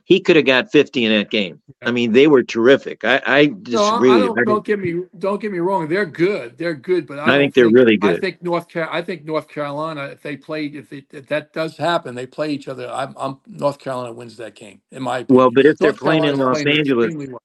[0.07, 1.61] he could have got 50 in that game.
[1.83, 3.05] I mean, they were terrific.
[3.05, 4.09] I, I disagree.
[4.09, 5.88] No, I don't, don't, get me don't get me wrong.
[5.88, 6.57] They're good.
[6.57, 8.16] They're good, but I, I think they're think, really good.
[8.16, 10.05] I think North Car- I think North Carolina.
[10.05, 12.88] If they play, if, they, if that does happen, they play each other.
[12.88, 14.81] I'm, I'm, North Carolina wins that game.
[14.92, 15.37] In my opinion.
[15.37, 17.14] well, but if North they're playing in Los playing Angeles.
[17.16, 17.40] Well.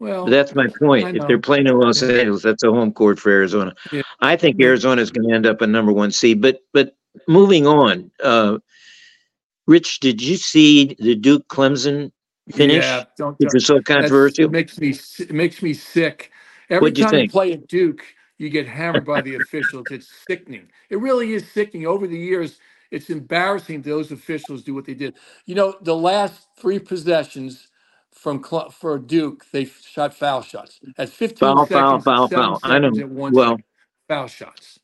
[0.00, 1.16] Well, that's my point.
[1.16, 2.08] If they're playing in Los yeah.
[2.08, 3.76] Angeles, that's a home court for Arizona.
[3.92, 4.02] Yeah.
[4.18, 6.40] I think Arizona is going to end up a number one seed.
[6.42, 6.96] But but
[7.28, 8.58] moving on, uh,
[9.66, 12.10] Rich, did you see the Duke Clemson
[12.50, 12.84] finish?
[12.84, 14.46] Yeah, don't, which is so controversial.
[14.46, 16.30] It makes me it makes me sick.
[16.68, 18.02] Every What'd time you, you play at Duke,
[18.38, 19.86] you get hammered by the officials.
[19.90, 20.68] It's sickening.
[20.90, 21.86] It really is sickening.
[21.86, 22.58] Over the years,
[22.90, 25.14] it's embarrassing those officials do what they did.
[25.46, 27.68] You know, the last three possessions
[28.12, 32.60] from for Duke, they shot foul shots at 15 foul, seconds, foul, foul, foul.
[32.62, 32.90] I know.
[33.06, 33.58] Well,
[34.08, 34.78] foul shots.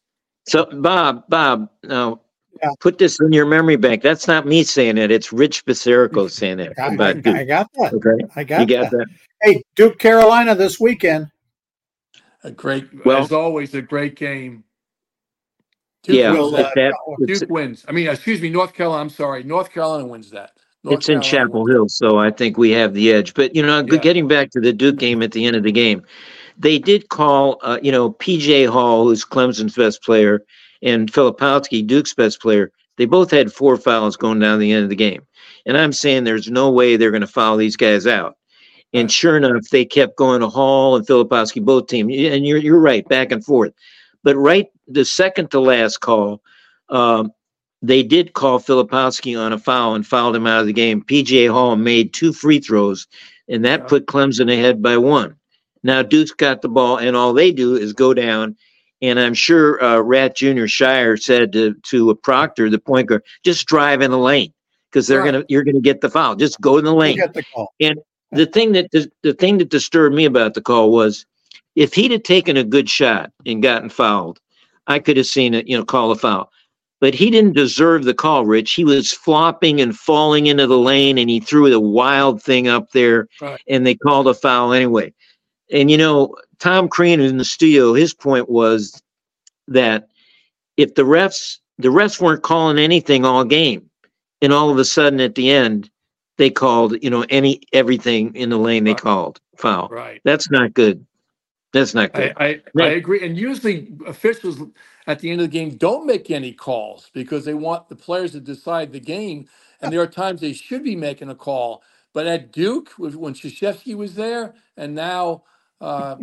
[0.46, 2.22] So, Bob, Bob, now
[2.62, 2.70] yeah.
[2.80, 4.02] Put this in your memory bank.
[4.02, 5.10] That's not me saying it.
[5.10, 6.72] It's Rich Basirico saying it.
[6.78, 7.92] I, I, I, got that.
[7.94, 8.24] Okay.
[8.36, 8.98] I got, you got that.
[8.98, 9.06] that.
[9.42, 11.30] Hey, Duke Carolina this weekend.
[12.44, 14.64] A great, well, as always, a great game.
[16.04, 16.94] Duke yeah, wins that, that,
[17.26, 17.84] Duke wins.
[17.88, 19.02] I mean, excuse me, North Carolina.
[19.02, 20.52] I'm sorry, North Carolina wins that.
[20.84, 21.74] North it's Carolina in Chapel wins.
[21.74, 23.34] Hill, so I think we have the edge.
[23.34, 23.98] But you know, yeah.
[23.98, 26.04] getting back to the Duke game at the end of the game,
[26.56, 27.58] they did call.
[27.62, 30.44] Uh, you know, PJ Hall, who's Clemson's best player,
[30.82, 34.90] and Filipowski, Duke's best player, they both had four fouls going down the end of
[34.90, 35.26] the game.
[35.66, 38.36] And I'm saying there's no way they're going to foul these guys out.
[38.92, 42.12] And sure enough, they kept going to Hall and Filipowski, both teams.
[42.16, 43.72] And you're you're right, back and forth.
[44.22, 46.42] But right the second to last call,
[46.88, 47.30] um,
[47.82, 51.02] they did call Filipowski on a foul and fouled him out of the game.
[51.02, 53.06] PJ Hall made two free throws,
[53.48, 55.36] and that put Clemson ahead by one.
[55.82, 58.56] Now Duke's got the ball, and all they do is go down
[59.00, 63.22] And I'm sure uh, Rat Junior Scheyer said to to a Proctor, the point guard,
[63.44, 64.52] just drive in the lane
[64.90, 65.32] because they're right.
[65.32, 66.34] gonna you're gonna get the foul.
[66.34, 67.18] Just go in the lane.
[67.18, 67.98] The and
[68.32, 71.26] the thing that the thing that disturbed me about the call was
[71.76, 74.40] if he'd have taken a good shot and gotten fouled,
[74.88, 76.50] I could have seen it, you know, call a foul.
[77.00, 78.72] But he didn't deserve the call, Rich.
[78.72, 82.90] He was flopping and falling into the lane, and he threw the wild thing up
[82.90, 83.60] there, right.
[83.68, 85.14] and they called a foul anyway.
[85.70, 89.00] And you know, Tom Crean in the studio, his point was
[89.68, 90.08] that
[90.76, 93.88] if the refs the refs weren't calling anything all game,
[94.42, 95.90] and all of a sudden at the end
[96.36, 99.88] they called, you know, any everything in the lane they called foul.
[99.88, 100.20] Right.
[100.24, 101.04] That's not good.
[101.72, 102.32] That's not good.
[102.38, 103.26] I, I, I, agree.
[103.26, 104.60] And usually officials
[105.06, 108.32] at the end of the game don't make any calls because they want the players
[108.32, 109.48] to decide the game.
[109.80, 111.82] And there are times they should be making a call.
[112.14, 115.42] But at Duke, when Krzyzewski was there, and now
[115.80, 116.16] uh,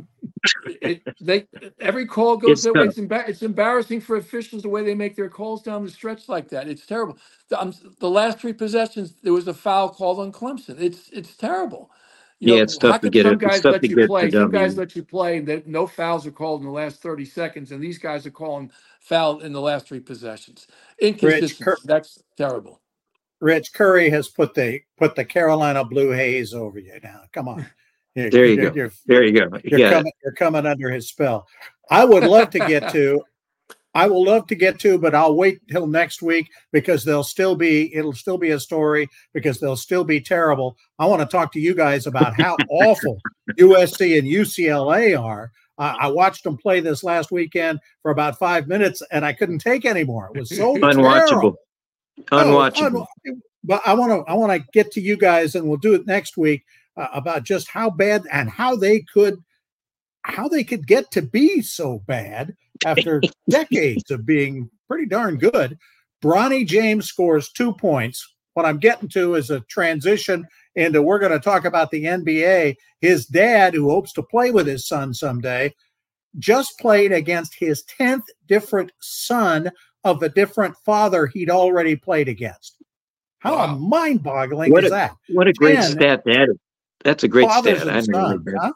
[0.82, 1.48] it, they
[1.80, 2.86] every call goes that way.
[2.86, 6.30] It's, embar- it's embarrassing for officials the way they make their calls down the stretch
[6.30, 6.68] like that.
[6.68, 7.18] It's terrible.
[7.50, 10.80] The, um, the last three possessions, there was a foul called on Clemson.
[10.80, 11.92] It's it's terrible.
[12.40, 14.30] You yeah, know, it's tough to get some guys let you play.
[14.30, 17.72] Some guys let you play, that no fouls are called in the last thirty seconds,
[17.72, 20.68] and these guys are calling foul in the last three possessions.
[21.00, 21.64] Inconsistency.
[21.64, 22.82] Rich, That's terrible.
[23.40, 27.22] Rich Curry has put the put the Carolina Blue Haze over you now.
[27.32, 27.66] Come on.
[28.16, 28.72] You're, there you go.
[28.74, 29.60] You're, there you go.
[29.64, 29.92] You're, yeah.
[29.92, 31.48] coming, you're coming under his spell.
[31.90, 33.22] I would love to get to.
[33.94, 37.56] I will love to get to, but I'll wait till next week because there'll still
[37.56, 40.78] be it'll still be a story because they'll still be terrible.
[41.00, 43.20] I want to talk to you guys about how awful
[43.58, 45.52] USC and UCLA are.
[45.78, 49.60] Uh, I watched them play this last weekend for about five minutes, and I couldn't
[49.60, 50.30] take anymore.
[50.36, 51.58] It was so unwatchable, terrible.
[52.32, 53.06] unwatchable.
[53.06, 55.78] Oh, un- but I want to I want to get to you guys, and we'll
[55.78, 56.66] do it next week
[56.98, 59.44] uh, about just how bad and how they could
[60.24, 65.78] how they could get to be so bad after decades of being pretty darn good.
[66.24, 68.34] Bronny James scores two points.
[68.54, 72.76] What I'm getting to is a transition into we're going to talk about the NBA.
[73.02, 75.74] His dad, who hopes to play with his son someday,
[76.40, 79.72] just played against his 10th different son
[80.04, 82.78] of a different father he'd already played against.
[83.40, 83.76] How wow.
[83.76, 85.16] mind boggling is that?
[85.30, 86.58] What a great stat that is.
[87.06, 87.78] That's a great stat.
[88.04, 88.10] Sons,
[88.60, 88.74] huh?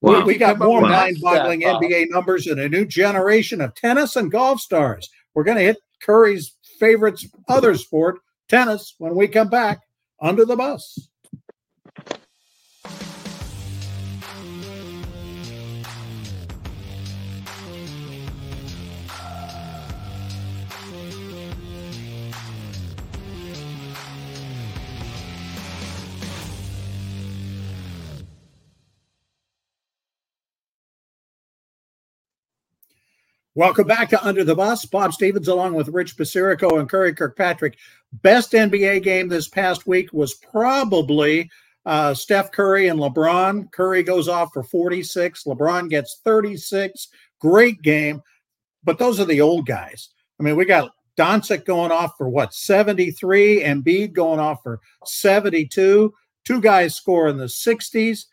[0.00, 0.18] wow.
[0.20, 0.88] we, we, got more wow.
[0.88, 5.10] mind-boggling NBA numbers and a new generation of tennis and golf stars.
[5.34, 9.80] We're going to hit Curry's favorite other sport, tennis, when we come back
[10.20, 11.08] under the bus.
[33.54, 34.86] Welcome back to Under the Bus.
[34.86, 37.76] Bob Stevens, along with Rich Basirico and Curry Kirkpatrick.
[38.22, 41.50] Best NBA game this past week was probably
[41.84, 43.70] uh, Steph Curry and LeBron.
[43.70, 45.44] Curry goes off for 46.
[45.44, 47.08] LeBron gets 36.
[47.40, 48.22] Great game.
[48.84, 50.08] But those are the old guys.
[50.40, 53.64] I mean, we got Doncic going off for what, 73?
[53.64, 56.14] Embiid going off for 72.
[56.46, 58.24] Two guys score in the 60s.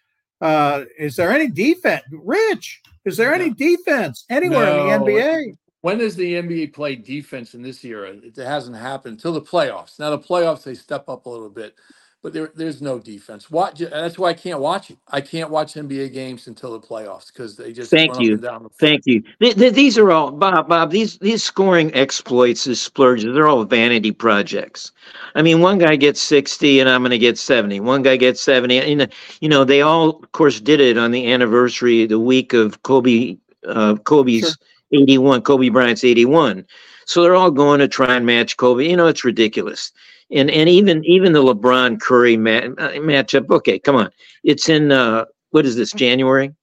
[0.42, 2.04] Uh, is there any defense?
[2.12, 4.90] Rich, is there any defense anywhere no.
[4.90, 5.58] in the NBA?
[5.82, 8.12] When does the NBA play defense in this era?
[8.12, 9.98] It hasn't happened until the playoffs.
[9.98, 11.76] Now the playoffs they step up a little bit,
[12.22, 13.50] but there, there's no defense.
[13.50, 14.98] Watch that's why I can't watch it.
[15.08, 18.38] I can't watch NBA games until the playoffs because they just thank you,
[18.80, 19.24] thank you.
[19.40, 20.68] Th- th- these are all Bob.
[20.68, 24.92] Bob, these these scoring exploits, these splurges, they're all vanity projects.
[25.36, 27.80] I mean, one guy gets sixty, and I'm going to get seventy.
[27.80, 31.32] One guy gets seventy, and you know they all, of course, did it on the
[31.32, 35.02] anniversary, the week of Kobe, uh, Kobe's sure.
[35.02, 36.66] eighty-one, Kobe Bryant's eighty-one.
[37.06, 38.88] So they're all going to try and match Kobe.
[38.88, 39.94] You know, it's ridiculous
[40.32, 43.50] and and even even the LeBron Curry mat, uh, matchup.
[43.50, 44.12] Okay, come on,
[44.44, 46.54] it's in uh, what is this January?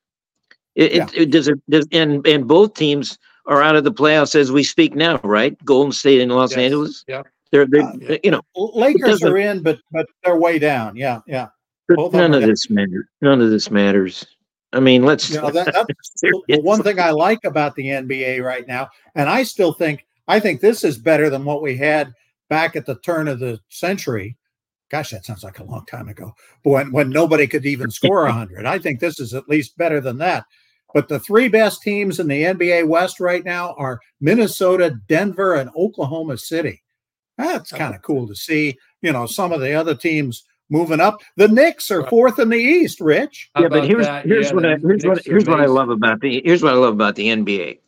[0.74, 1.04] It, yeah.
[1.04, 4.52] it, it does it does, and and both teams are out of the playoffs as
[4.52, 5.56] we speak now, right?
[5.64, 6.58] Golden State and Los yes.
[6.58, 7.04] Angeles.
[7.08, 10.96] Yeah, they're they uh, you know Lakers are in, but but they're way down.
[10.96, 11.48] Yeah, yeah.
[11.88, 13.06] none of this matters.
[13.20, 14.26] None of this matters.
[14.72, 15.30] I mean, let's.
[15.30, 19.28] You know, that, that's the one thing I like about the NBA right now, and
[19.28, 22.12] I still think I think this is better than what we had
[22.48, 24.36] back at the turn of the century.
[24.90, 26.32] Gosh, that sounds like a long time ago.
[26.62, 30.00] But when, when nobody could even score 100, I think this is at least better
[30.00, 30.44] than that.
[30.94, 35.70] But the three best teams in the NBA West right now are Minnesota, Denver, and
[35.76, 36.82] Oklahoma City.
[37.36, 38.78] That's kind of cool to see.
[39.02, 41.20] You know, some of the other teams moving up.
[41.36, 43.00] The Knicks are fourth in the East.
[43.00, 43.50] Rich.
[43.58, 44.24] yeah, but here's that?
[44.24, 46.76] here's yeah, what I here's what here's what I love about the here's what I
[46.76, 47.78] love about the NBA.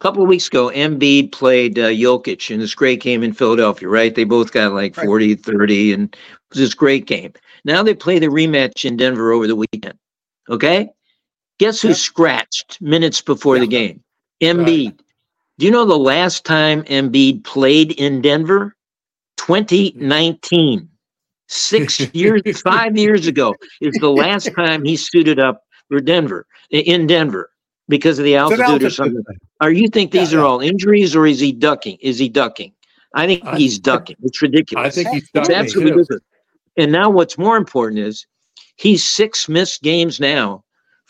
[0.00, 3.88] A couple of weeks ago, Embiid played uh, Jokic in this great game in Philadelphia,
[3.88, 4.14] right?
[4.14, 6.18] They both got like 40, 30, and it
[6.50, 7.32] was this great game.
[7.64, 9.98] Now they play the rematch in Denver over the weekend.
[10.48, 10.88] Okay?
[11.58, 13.60] Guess who scratched minutes before yeah.
[13.62, 14.04] the game?
[14.40, 14.86] Embiid.
[14.86, 15.00] Right.
[15.58, 18.76] Do you know the last time Embiid played in Denver?
[19.38, 20.88] 2019.
[21.48, 27.06] Six years, five years ago is the last time he suited up for Denver, in
[27.06, 27.50] Denver,
[27.88, 29.24] because of the altitude, altitude or something.
[29.60, 30.48] Are you think these yeah, are yeah.
[30.48, 31.98] all injuries or is he ducking?
[32.00, 32.72] Is he ducking?
[33.14, 34.16] I think I, he's ducking.
[34.22, 34.86] It's ridiculous.
[34.86, 35.50] I think he's ducking.
[35.50, 36.22] It's absolutely ridiculous.
[36.76, 38.26] And now what's more important is
[38.76, 40.64] he's six missed games now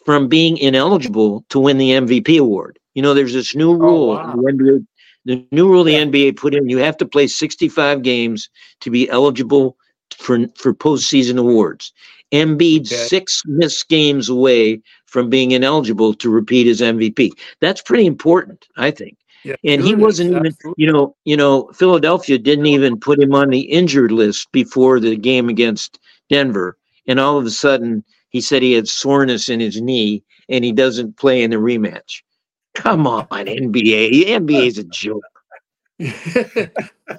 [0.04, 2.78] from being ineligible to win the MVP award.
[2.94, 4.10] You know, there's this new oh, rule.
[4.12, 4.32] Oh, wow.
[4.32, 4.86] the, NBA,
[5.26, 8.48] the new rule the NBA put in: you have to play 65 games
[8.80, 9.76] to be eligible
[10.16, 11.92] for for postseason awards.
[12.32, 13.06] Embiid okay.
[13.06, 17.32] six missed games away from being ineligible to repeat as MVP.
[17.60, 19.16] That's pretty important, I think.
[19.44, 23.50] Yeah, and he wasn't even, you know, you know, Philadelphia didn't even put him on
[23.50, 26.76] the injured list before the game against Denver.
[27.06, 30.72] And all of a sudden, he said he had soreness in his knee and he
[30.72, 32.22] doesn't play in the rematch.
[32.74, 34.26] Come on, NBA.
[34.26, 35.22] NBA is a joke.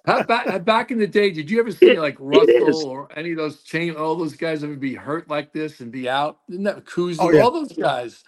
[0.06, 3.32] How back, uh, back in the day, did you ever see like Russell or any
[3.32, 6.40] of those chain, all those guys ever be hurt like this and be out?
[6.50, 7.42] Didn't that Kuzma, oh, yeah.
[7.42, 8.24] all those guys?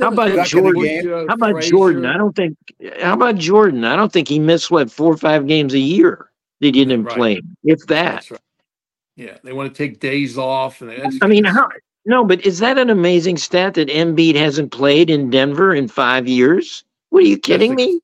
[0.00, 1.08] How about Jordan?
[1.28, 1.70] How about Frazier?
[1.70, 2.06] Jordan?
[2.06, 2.58] I don't think.
[3.00, 3.84] How about Jordan?
[3.84, 6.30] I don't think he missed what four or five games a year.
[6.60, 7.16] They didn't right.
[7.16, 8.30] play, if that.
[8.30, 8.40] Right.
[9.14, 11.68] Yeah, they want to take days off, and I mean, how?
[12.04, 16.28] No, but is that an amazing stat that Embiid hasn't played in Denver in five
[16.28, 16.84] years?
[17.10, 18.00] What are you kidding me?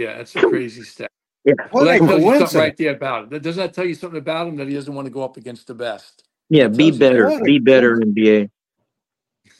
[0.00, 1.10] Yeah, that's a crazy stat.
[1.44, 1.52] Yeah.
[1.70, 3.42] Well, that tells you something right there about it.
[3.42, 5.66] Does that tell you something about him that he doesn't want to go up against
[5.66, 6.26] the best?
[6.48, 7.38] Yeah, be better.
[7.44, 8.48] Be better, NBA.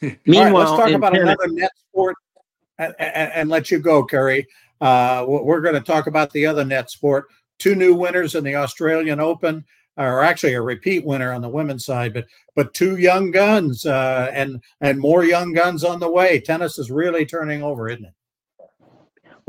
[0.00, 1.34] Meanwhile, right, let's talk about tennis.
[1.34, 2.16] another net sport
[2.78, 4.46] and, and, and, let you go, Curry.
[4.80, 7.26] Uh, we're going to talk about the other net sport.
[7.58, 9.62] Two new winners in the Australian Open,
[9.98, 12.24] or actually a repeat winner on the women's side, but
[12.56, 16.40] but two young guns uh, and and more young guns on the way.
[16.40, 18.14] Tennis is really turning over, isn't it?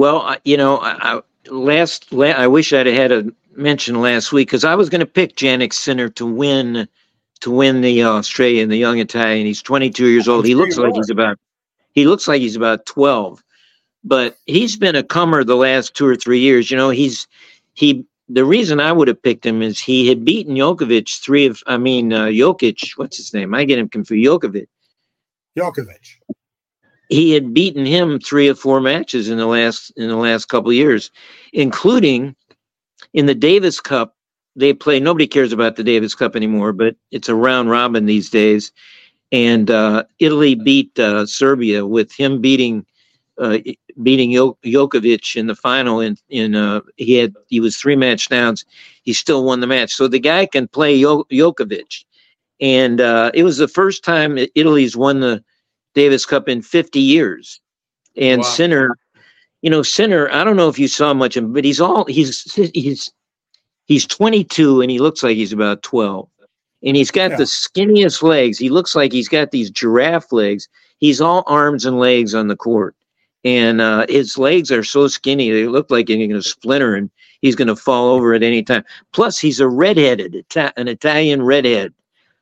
[0.02, 4.74] Well, you know, I, last, I wish I'd had a mention last week because I
[4.74, 6.88] was going to pick Jannik Sinner to win
[7.42, 9.46] to win the Australian, the young Italian.
[9.46, 10.48] He's 22 years old.
[10.48, 11.38] He looks like he's about
[11.94, 13.44] he looks like he's about 12,
[14.04, 16.72] but he's been a comer the last two or three years.
[16.72, 17.28] You know, he's
[17.76, 18.04] he.
[18.28, 21.78] The reason I would have picked him is he had beaten Djokovic three of I
[21.78, 22.98] mean uh, Jokic.
[22.98, 23.54] What's his name?
[23.54, 24.28] I get him confused.
[24.28, 24.66] Djokovic.
[25.56, 26.18] Djokovic
[27.12, 30.72] he had beaten him three or four matches in the last in the last couple
[30.72, 31.12] years,
[31.52, 32.36] including
[33.14, 34.16] in the Davis Cup.
[34.56, 35.00] They play.
[35.00, 38.72] Nobody cares about the Davis Cup anymore, but it's a round robin these days.
[39.34, 42.86] And uh, Italy beat uh, Serbia with him beating
[43.38, 43.58] uh,
[44.04, 46.00] beating Djokovic in the final.
[46.00, 48.64] In in uh, he had he was three match downs.
[49.04, 49.94] He still won the match.
[49.94, 52.06] So the guy can play Djokovic,
[52.62, 55.44] and uh, it was the first time Italy's won the
[55.94, 57.60] Davis Cup in 50 years.
[58.18, 58.48] And wow.
[58.48, 58.98] Sinner,
[59.62, 62.06] you know, Sinner, I don't know if you saw much of him, but he's all
[62.06, 63.12] he's he's
[63.86, 66.28] he's 22 and he looks like he's about 12.
[66.84, 67.38] And he's got yeah.
[67.38, 68.58] the skinniest legs.
[68.58, 70.68] He looks like he's got these giraffe legs.
[70.98, 72.96] He's all arms and legs on the court.
[73.44, 77.10] And uh, his legs are so skinny, they look like they're going to splinter and
[77.42, 78.84] he's going to fall over at any time.
[79.14, 80.46] Plus, he's a redheaded,
[80.78, 81.94] an Italian redhead.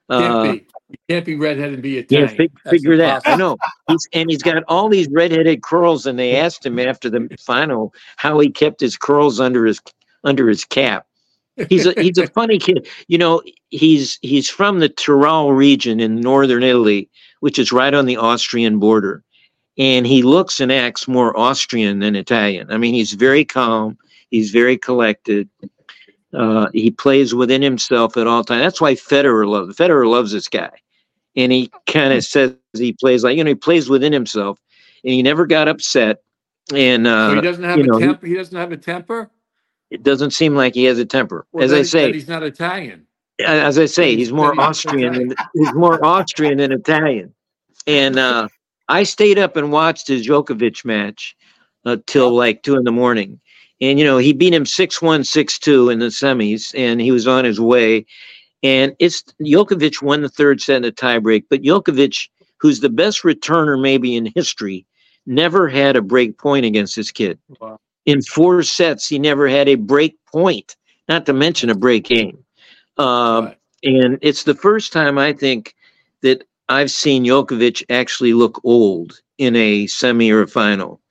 [0.09, 0.55] Uh,
[0.89, 2.29] you can't be redheaded and be Italian.
[2.29, 3.21] Yeah, fig- figure that.
[3.25, 3.57] I know.
[3.87, 6.05] He's, and he's got all these redheaded curls.
[6.05, 9.79] And they asked him after the final how he kept his curls under his
[10.23, 11.05] under his cap.
[11.69, 12.87] He's a he's a funny kid.
[13.07, 17.09] You know, he's he's from the Tyrol region in northern Italy,
[17.41, 19.23] which is right on the Austrian border.
[19.77, 22.71] And he looks and acts more Austrian than Italian.
[22.71, 23.97] I mean, he's very calm.
[24.29, 25.49] He's very collected.
[26.33, 28.61] Uh, he plays within himself at all times.
[28.61, 30.69] That's why Federer loves Federer loves this guy,
[31.35, 34.59] and he kind of says he plays like you know he plays within himself,
[35.03, 36.21] and he never got upset.
[36.73, 38.27] And uh, so he doesn't have a know, temper.
[38.27, 39.31] He, doesn't have a temper.
[39.89, 41.47] It doesn't seem like he has a temper.
[41.51, 43.07] Well, as I say, he's not Italian.
[43.43, 45.13] As I say, he's more Austrian.
[45.13, 47.33] Than, he's more Austrian than Italian.
[47.87, 48.49] And uh,
[48.87, 51.35] I stayed up and watched his Djokovic match
[51.85, 53.39] uh, till like two in the morning
[53.81, 57.45] and you know he beat him 6-1 6-2 in the semis and he was on
[57.45, 58.05] his way
[58.61, 63.23] and it's Djokovic won the third set in a tiebreak but Djokovic who's the best
[63.23, 64.85] returner maybe in history
[65.25, 67.79] never had a break point against this kid wow.
[68.05, 70.75] in four sets he never had a break point
[71.07, 72.43] not to mention a break game
[72.97, 73.57] uh, right.
[73.83, 75.75] and it's the first time I think
[76.21, 81.01] that I've seen Djokovic actually look old in a semi or a final.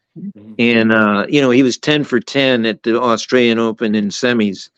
[0.58, 4.70] And uh, you know he was ten for ten at the Australian Open in semis,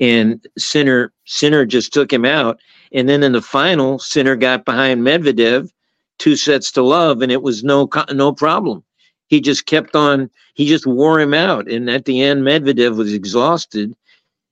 [0.00, 2.58] and Sinner Sinner just took him out,
[2.92, 5.70] and then in the final, Sinner got behind Medvedev,
[6.18, 8.82] two sets to love, and it was no no problem.
[9.28, 10.30] He just kept on.
[10.54, 13.94] He just wore him out, and at the end, Medvedev was exhausted,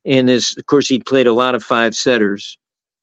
[0.05, 2.59] and this, of course, he played a lot of five setters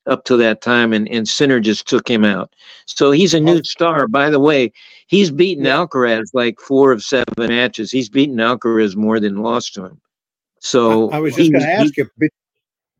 [0.05, 2.53] up to that time, and, and Sinner just took him out.
[2.85, 4.07] So he's a new star.
[4.07, 4.71] By the way,
[5.07, 5.65] he's beaten.
[5.65, 7.91] Alcaraz like four of seven matches.
[7.91, 10.01] He's beaten Alcaraz more than lost to him.
[10.59, 12.09] So I, I was just going to ask you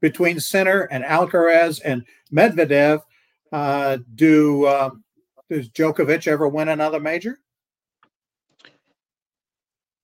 [0.04, 3.02] between Sinner and Alcaraz and Medvedev,
[3.54, 4.90] uh, do uh,
[5.50, 7.40] does Djokovic ever win another major?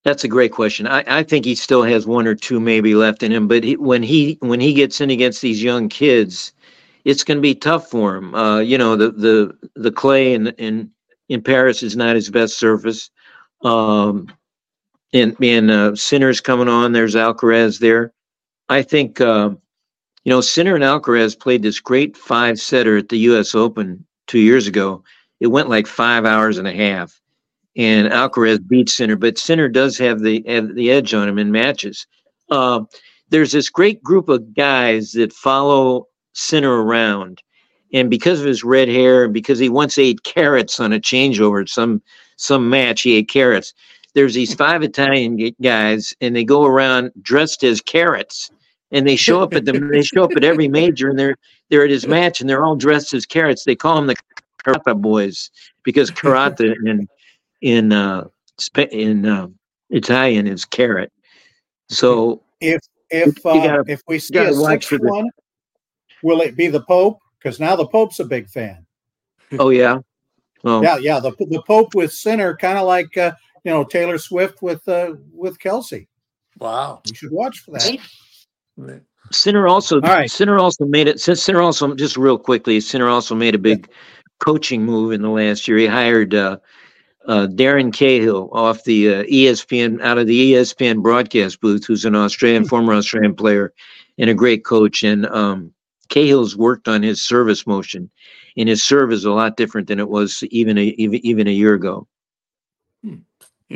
[0.06, 0.88] That's a great question.
[0.88, 3.76] I, I think he still has one or two maybe left in him, but he,
[3.76, 6.54] when he when he gets in against these young kids,
[7.06, 8.36] it's going to be tough for him.
[8.36, 10.92] Uh, you know, the the the clay in in
[11.30, 13.10] in Paris is not his best surface.
[13.64, 14.32] Um,
[15.14, 16.92] and and uh, Sinner's coming on.
[16.92, 18.14] There's Alcaraz there.
[18.70, 19.52] I think uh,
[20.24, 23.56] you know Sinner and Alcaraz played this great five setter at the U.S.
[23.56, 25.04] Open two years ago.
[25.40, 27.20] It went like five hours and a half
[27.80, 31.52] and Alcaraz beat Sinner, but Sinner does have the have the edge on him in
[31.52, 32.06] matches.
[32.50, 32.82] Uh,
[33.30, 36.08] there's this great group of guys that follow
[36.40, 37.42] Sinner around,
[37.94, 41.68] and because of his red hair, and because he once ate carrots on a changeover
[41.68, 42.02] some
[42.38, 43.74] some match, he ate carrots.
[44.16, 48.50] There's these five Italian guys, and they go around dressed as carrots,
[48.92, 51.36] and they show up at the they show up at every major, and they're
[51.70, 53.64] they're at his match, and they're all dressed as carrots.
[53.66, 54.16] They call them the
[54.64, 55.52] Carota boys
[55.84, 57.08] because Carota and
[57.62, 58.26] in uh,
[58.92, 59.48] in uh,
[59.90, 61.12] Italian is carrot.
[61.90, 65.30] So if if uh, if we see a sixth one,
[66.24, 67.20] will it be the Pope?
[67.38, 68.86] Because now the Pope's a big fan.
[69.58, 70.00] Oh yeah,
[70.64, 71.20] well, yeah, yeah.
[71.20, 73.32] The the Pope with Sinner, kind of like uh,
[73.64, 76.08] you know Taylor Swift with uh, with Kelce.
[76.60, 79.02] Wow, you should watch for that.
[79.32, 80.30] Sinner also, All right.
[80.30, 81.20] Sinner also made it.
[81.20, 83.96] Sinner also, just real quickly, Sinner also made a big yeah.
[84.40, 85.78] coaching move in the last year.
[85.78, 86.58] He hired uh,
[87.28, 92.16] uh, Darren Cahill off the uh, ESPN out of the ESPN broadcast booth, who's an
[92.16, 93.74] Australian former Australian player
[94.18, 95.04] and a great coach.
[95.04, 95.74] And um,
[96.10, 98.10] Cahill's worked on his service motion,
[98.58, 101.52] and his serve is a lot different than it was even a, even even a
[101.52, 102.08] year ago.
[103.04, 103.16] Hmm.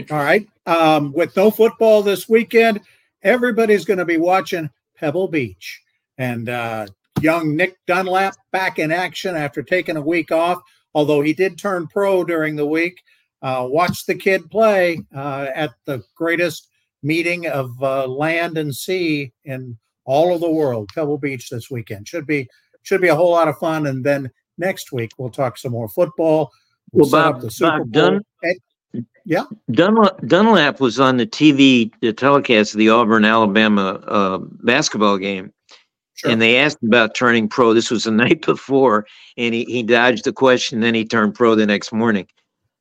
[0.10, 0.48] All right.
[0.66, 2.82] Um, with no football this weekend,
[3.22, 5.82] everybody's going to be watching Pebble Beach,
[6.18, 6.88] and uh,
[7.22, 10.62] young Nick Dunlap back in action after taking a week off.
[10.96, 13.02] Although he did turn pro during the week,
[13.42, 16.70] uh, watch the kid play uh, at the greatest
[17.02, 22.08] meeting of uh, land and sea in all of the world, Pebble Beach this weekend.
[22.08, 22.47] Should be
[22.84, 23.88] should be a whole lot of fun.
[23.88, 26.51] And then next week we'll talk some more football.
[26.91, 28.01] We'll, well Bob, the Super Bob Bowl.
[28.01, 28.22] Dun-
[29.26, 35.18] yeah, Dunlap, Dunlap was on the TV, the telecast of the Auburn Alabama uh, basketball
[35.18, 35.51] game.
[36.16, 36.30] Sure.
[36.30, 37.74] And they asked about turning pro.
[37.74, 40.82] This was the night before, and he, he dodged the question.
[40.82, 42.28] Then he turned pro the next morning.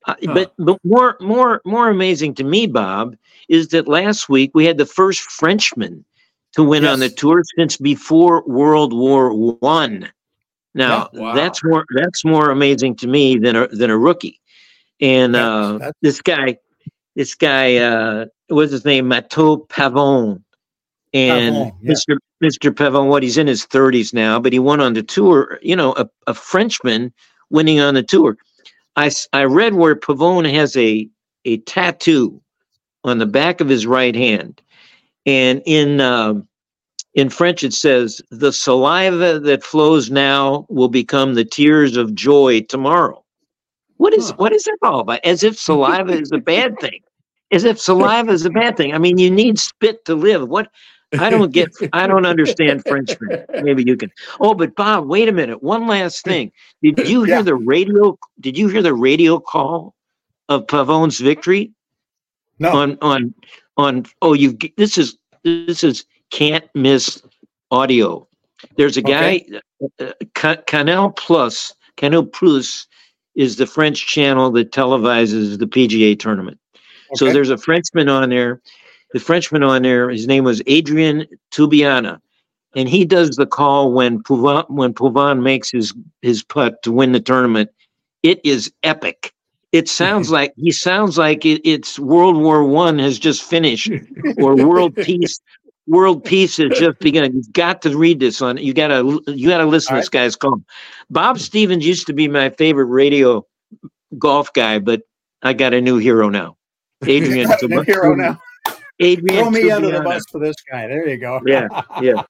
[0.06, 3.16] Uh, but but more more more amazing to me, Bob,
[3.48, 6.04] is that last week we had the first Frenchman
[6.52, 6.92] to win yes.
[6.92, 10.10] on the tour since before World War One.
[10.74, 11.34] Now yeah, wow.
[11.34, 14.40] that's more that's more amazing to me than a than a rookie.
[15.00, 16.56] And uh, this guy,
[17.16, 19.08] this guy, uh, what's his name?
[19.08, 20.42] Mathieu Pavon.
[21.12, 21.92] And Pavon, yeah.
[21.92, 22.16] Mr.
[22.42, 22.70] Mr.
[22.70, 25.58] Pavon, what he's in his 30s now, but he won on the tour.
[25.60, 27.12] You know, a, a Frenchman
[27.50, 28.36] winning on the tour.
[28.96, 31.08] I, I read where Pavon has a,
[31.44, 32.40] a tattoo
[33.04, 34.62] on the back of his right hand.
[35.26, 36.34] And in, uh,
[37.14, 42.62] in French, it says, The saliva that flows now will become the tears of joy
[42.62, 43.22] tomorrow.
[43.98, 44.36] What is, huh.
[44.38, 45.20] what is that all about?
[45.24, 47.00] As if saliva is a bad thing.
[47.52, 48.94] As if saliva is a bad thing.
[48.94, 50.48] I mean, you need spit to live.
[50.48, 50.70] What
[51.18, 51.70] I don't get.
[51.92, 53.10] I don't understand French.
[53.62, 54.10] Maybe you can.
[54.40, 55.62] Oh, but Bob, wait a minute.
[55.62, 56.52] One last thing.
[56.82, 57.42] Did you hear yeah.
[57.42, 58.18] the radio?
[58.40, 59.94] Did you hear the radio call
[60.48, 61.72] of Pavon's victory?
[62.58, 62.72] No.
[62.72, 63.34] On on
[63.76, 64.06] on.
[64.20, 64.56] Oh, you.
[64.76, 67.22] This is this is can't miss
[67.70, 68.26] audio.
[68.76, 69.44] There's a guy,
[70.00, 70.12] okay.
[70.42, 71.74] uh, Canal Plus.
[71.96, 72.86] Canal Plus
[73.34, 76.58] is the French channel that televises the PGA tournament.
[76.74, 77.16] Okay.
[77.16, 78.60] So there's a Frenchman on there
[79.12, 82.18] the Frenchman on there, his name was Adrian Tubiana,
[82.74, 85.92] And he does the call when Pavon, when Pavon makes his,
[86.22, 87.70] his putt to win the tournament.
[88.22, 89.31] It is epic
[89.72, 93.90] it sounds like he sounds like it, it's World War One has just finished,
[94.38, 95.40] or world peace.
[95.88, 97.34] World peace has just begun.
[97.34, 98.56] You've got to read this on.
[98.56, 100.62] You gotta you gotta listen All to this guy's call.
[101.10, 103.44] Bob Stevens used to be my favorite radio
[104.18, 105.02] golf guy, but
[105.42, 106.56] I got a new hero now.
[107.06, 108.40] Adrian, Tub- hero now.
[109.00, 109.76] Adrian, throw me Tubiana.
[109.76, 110.86] under the bus for this guy.
[110.86, 111.40] There you go.
[111.44, 111.66] Yeah,
[112.00, 112.22] yeah.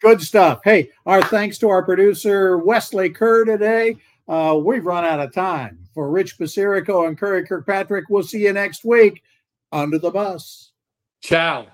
[0.00, 0.60] Good stuff.
[0.64, 3.96] Hey, our thanks to our producer Wesley Kerr today.
[4.26, 5.79] Uh, we've run out of time.
[5.94, 9.22] For Rich Basirico and Curry Kirkpatrick, we'll see you next week
[9.72, 10.72] under the bus.
[11.20, 11.66] Ciao.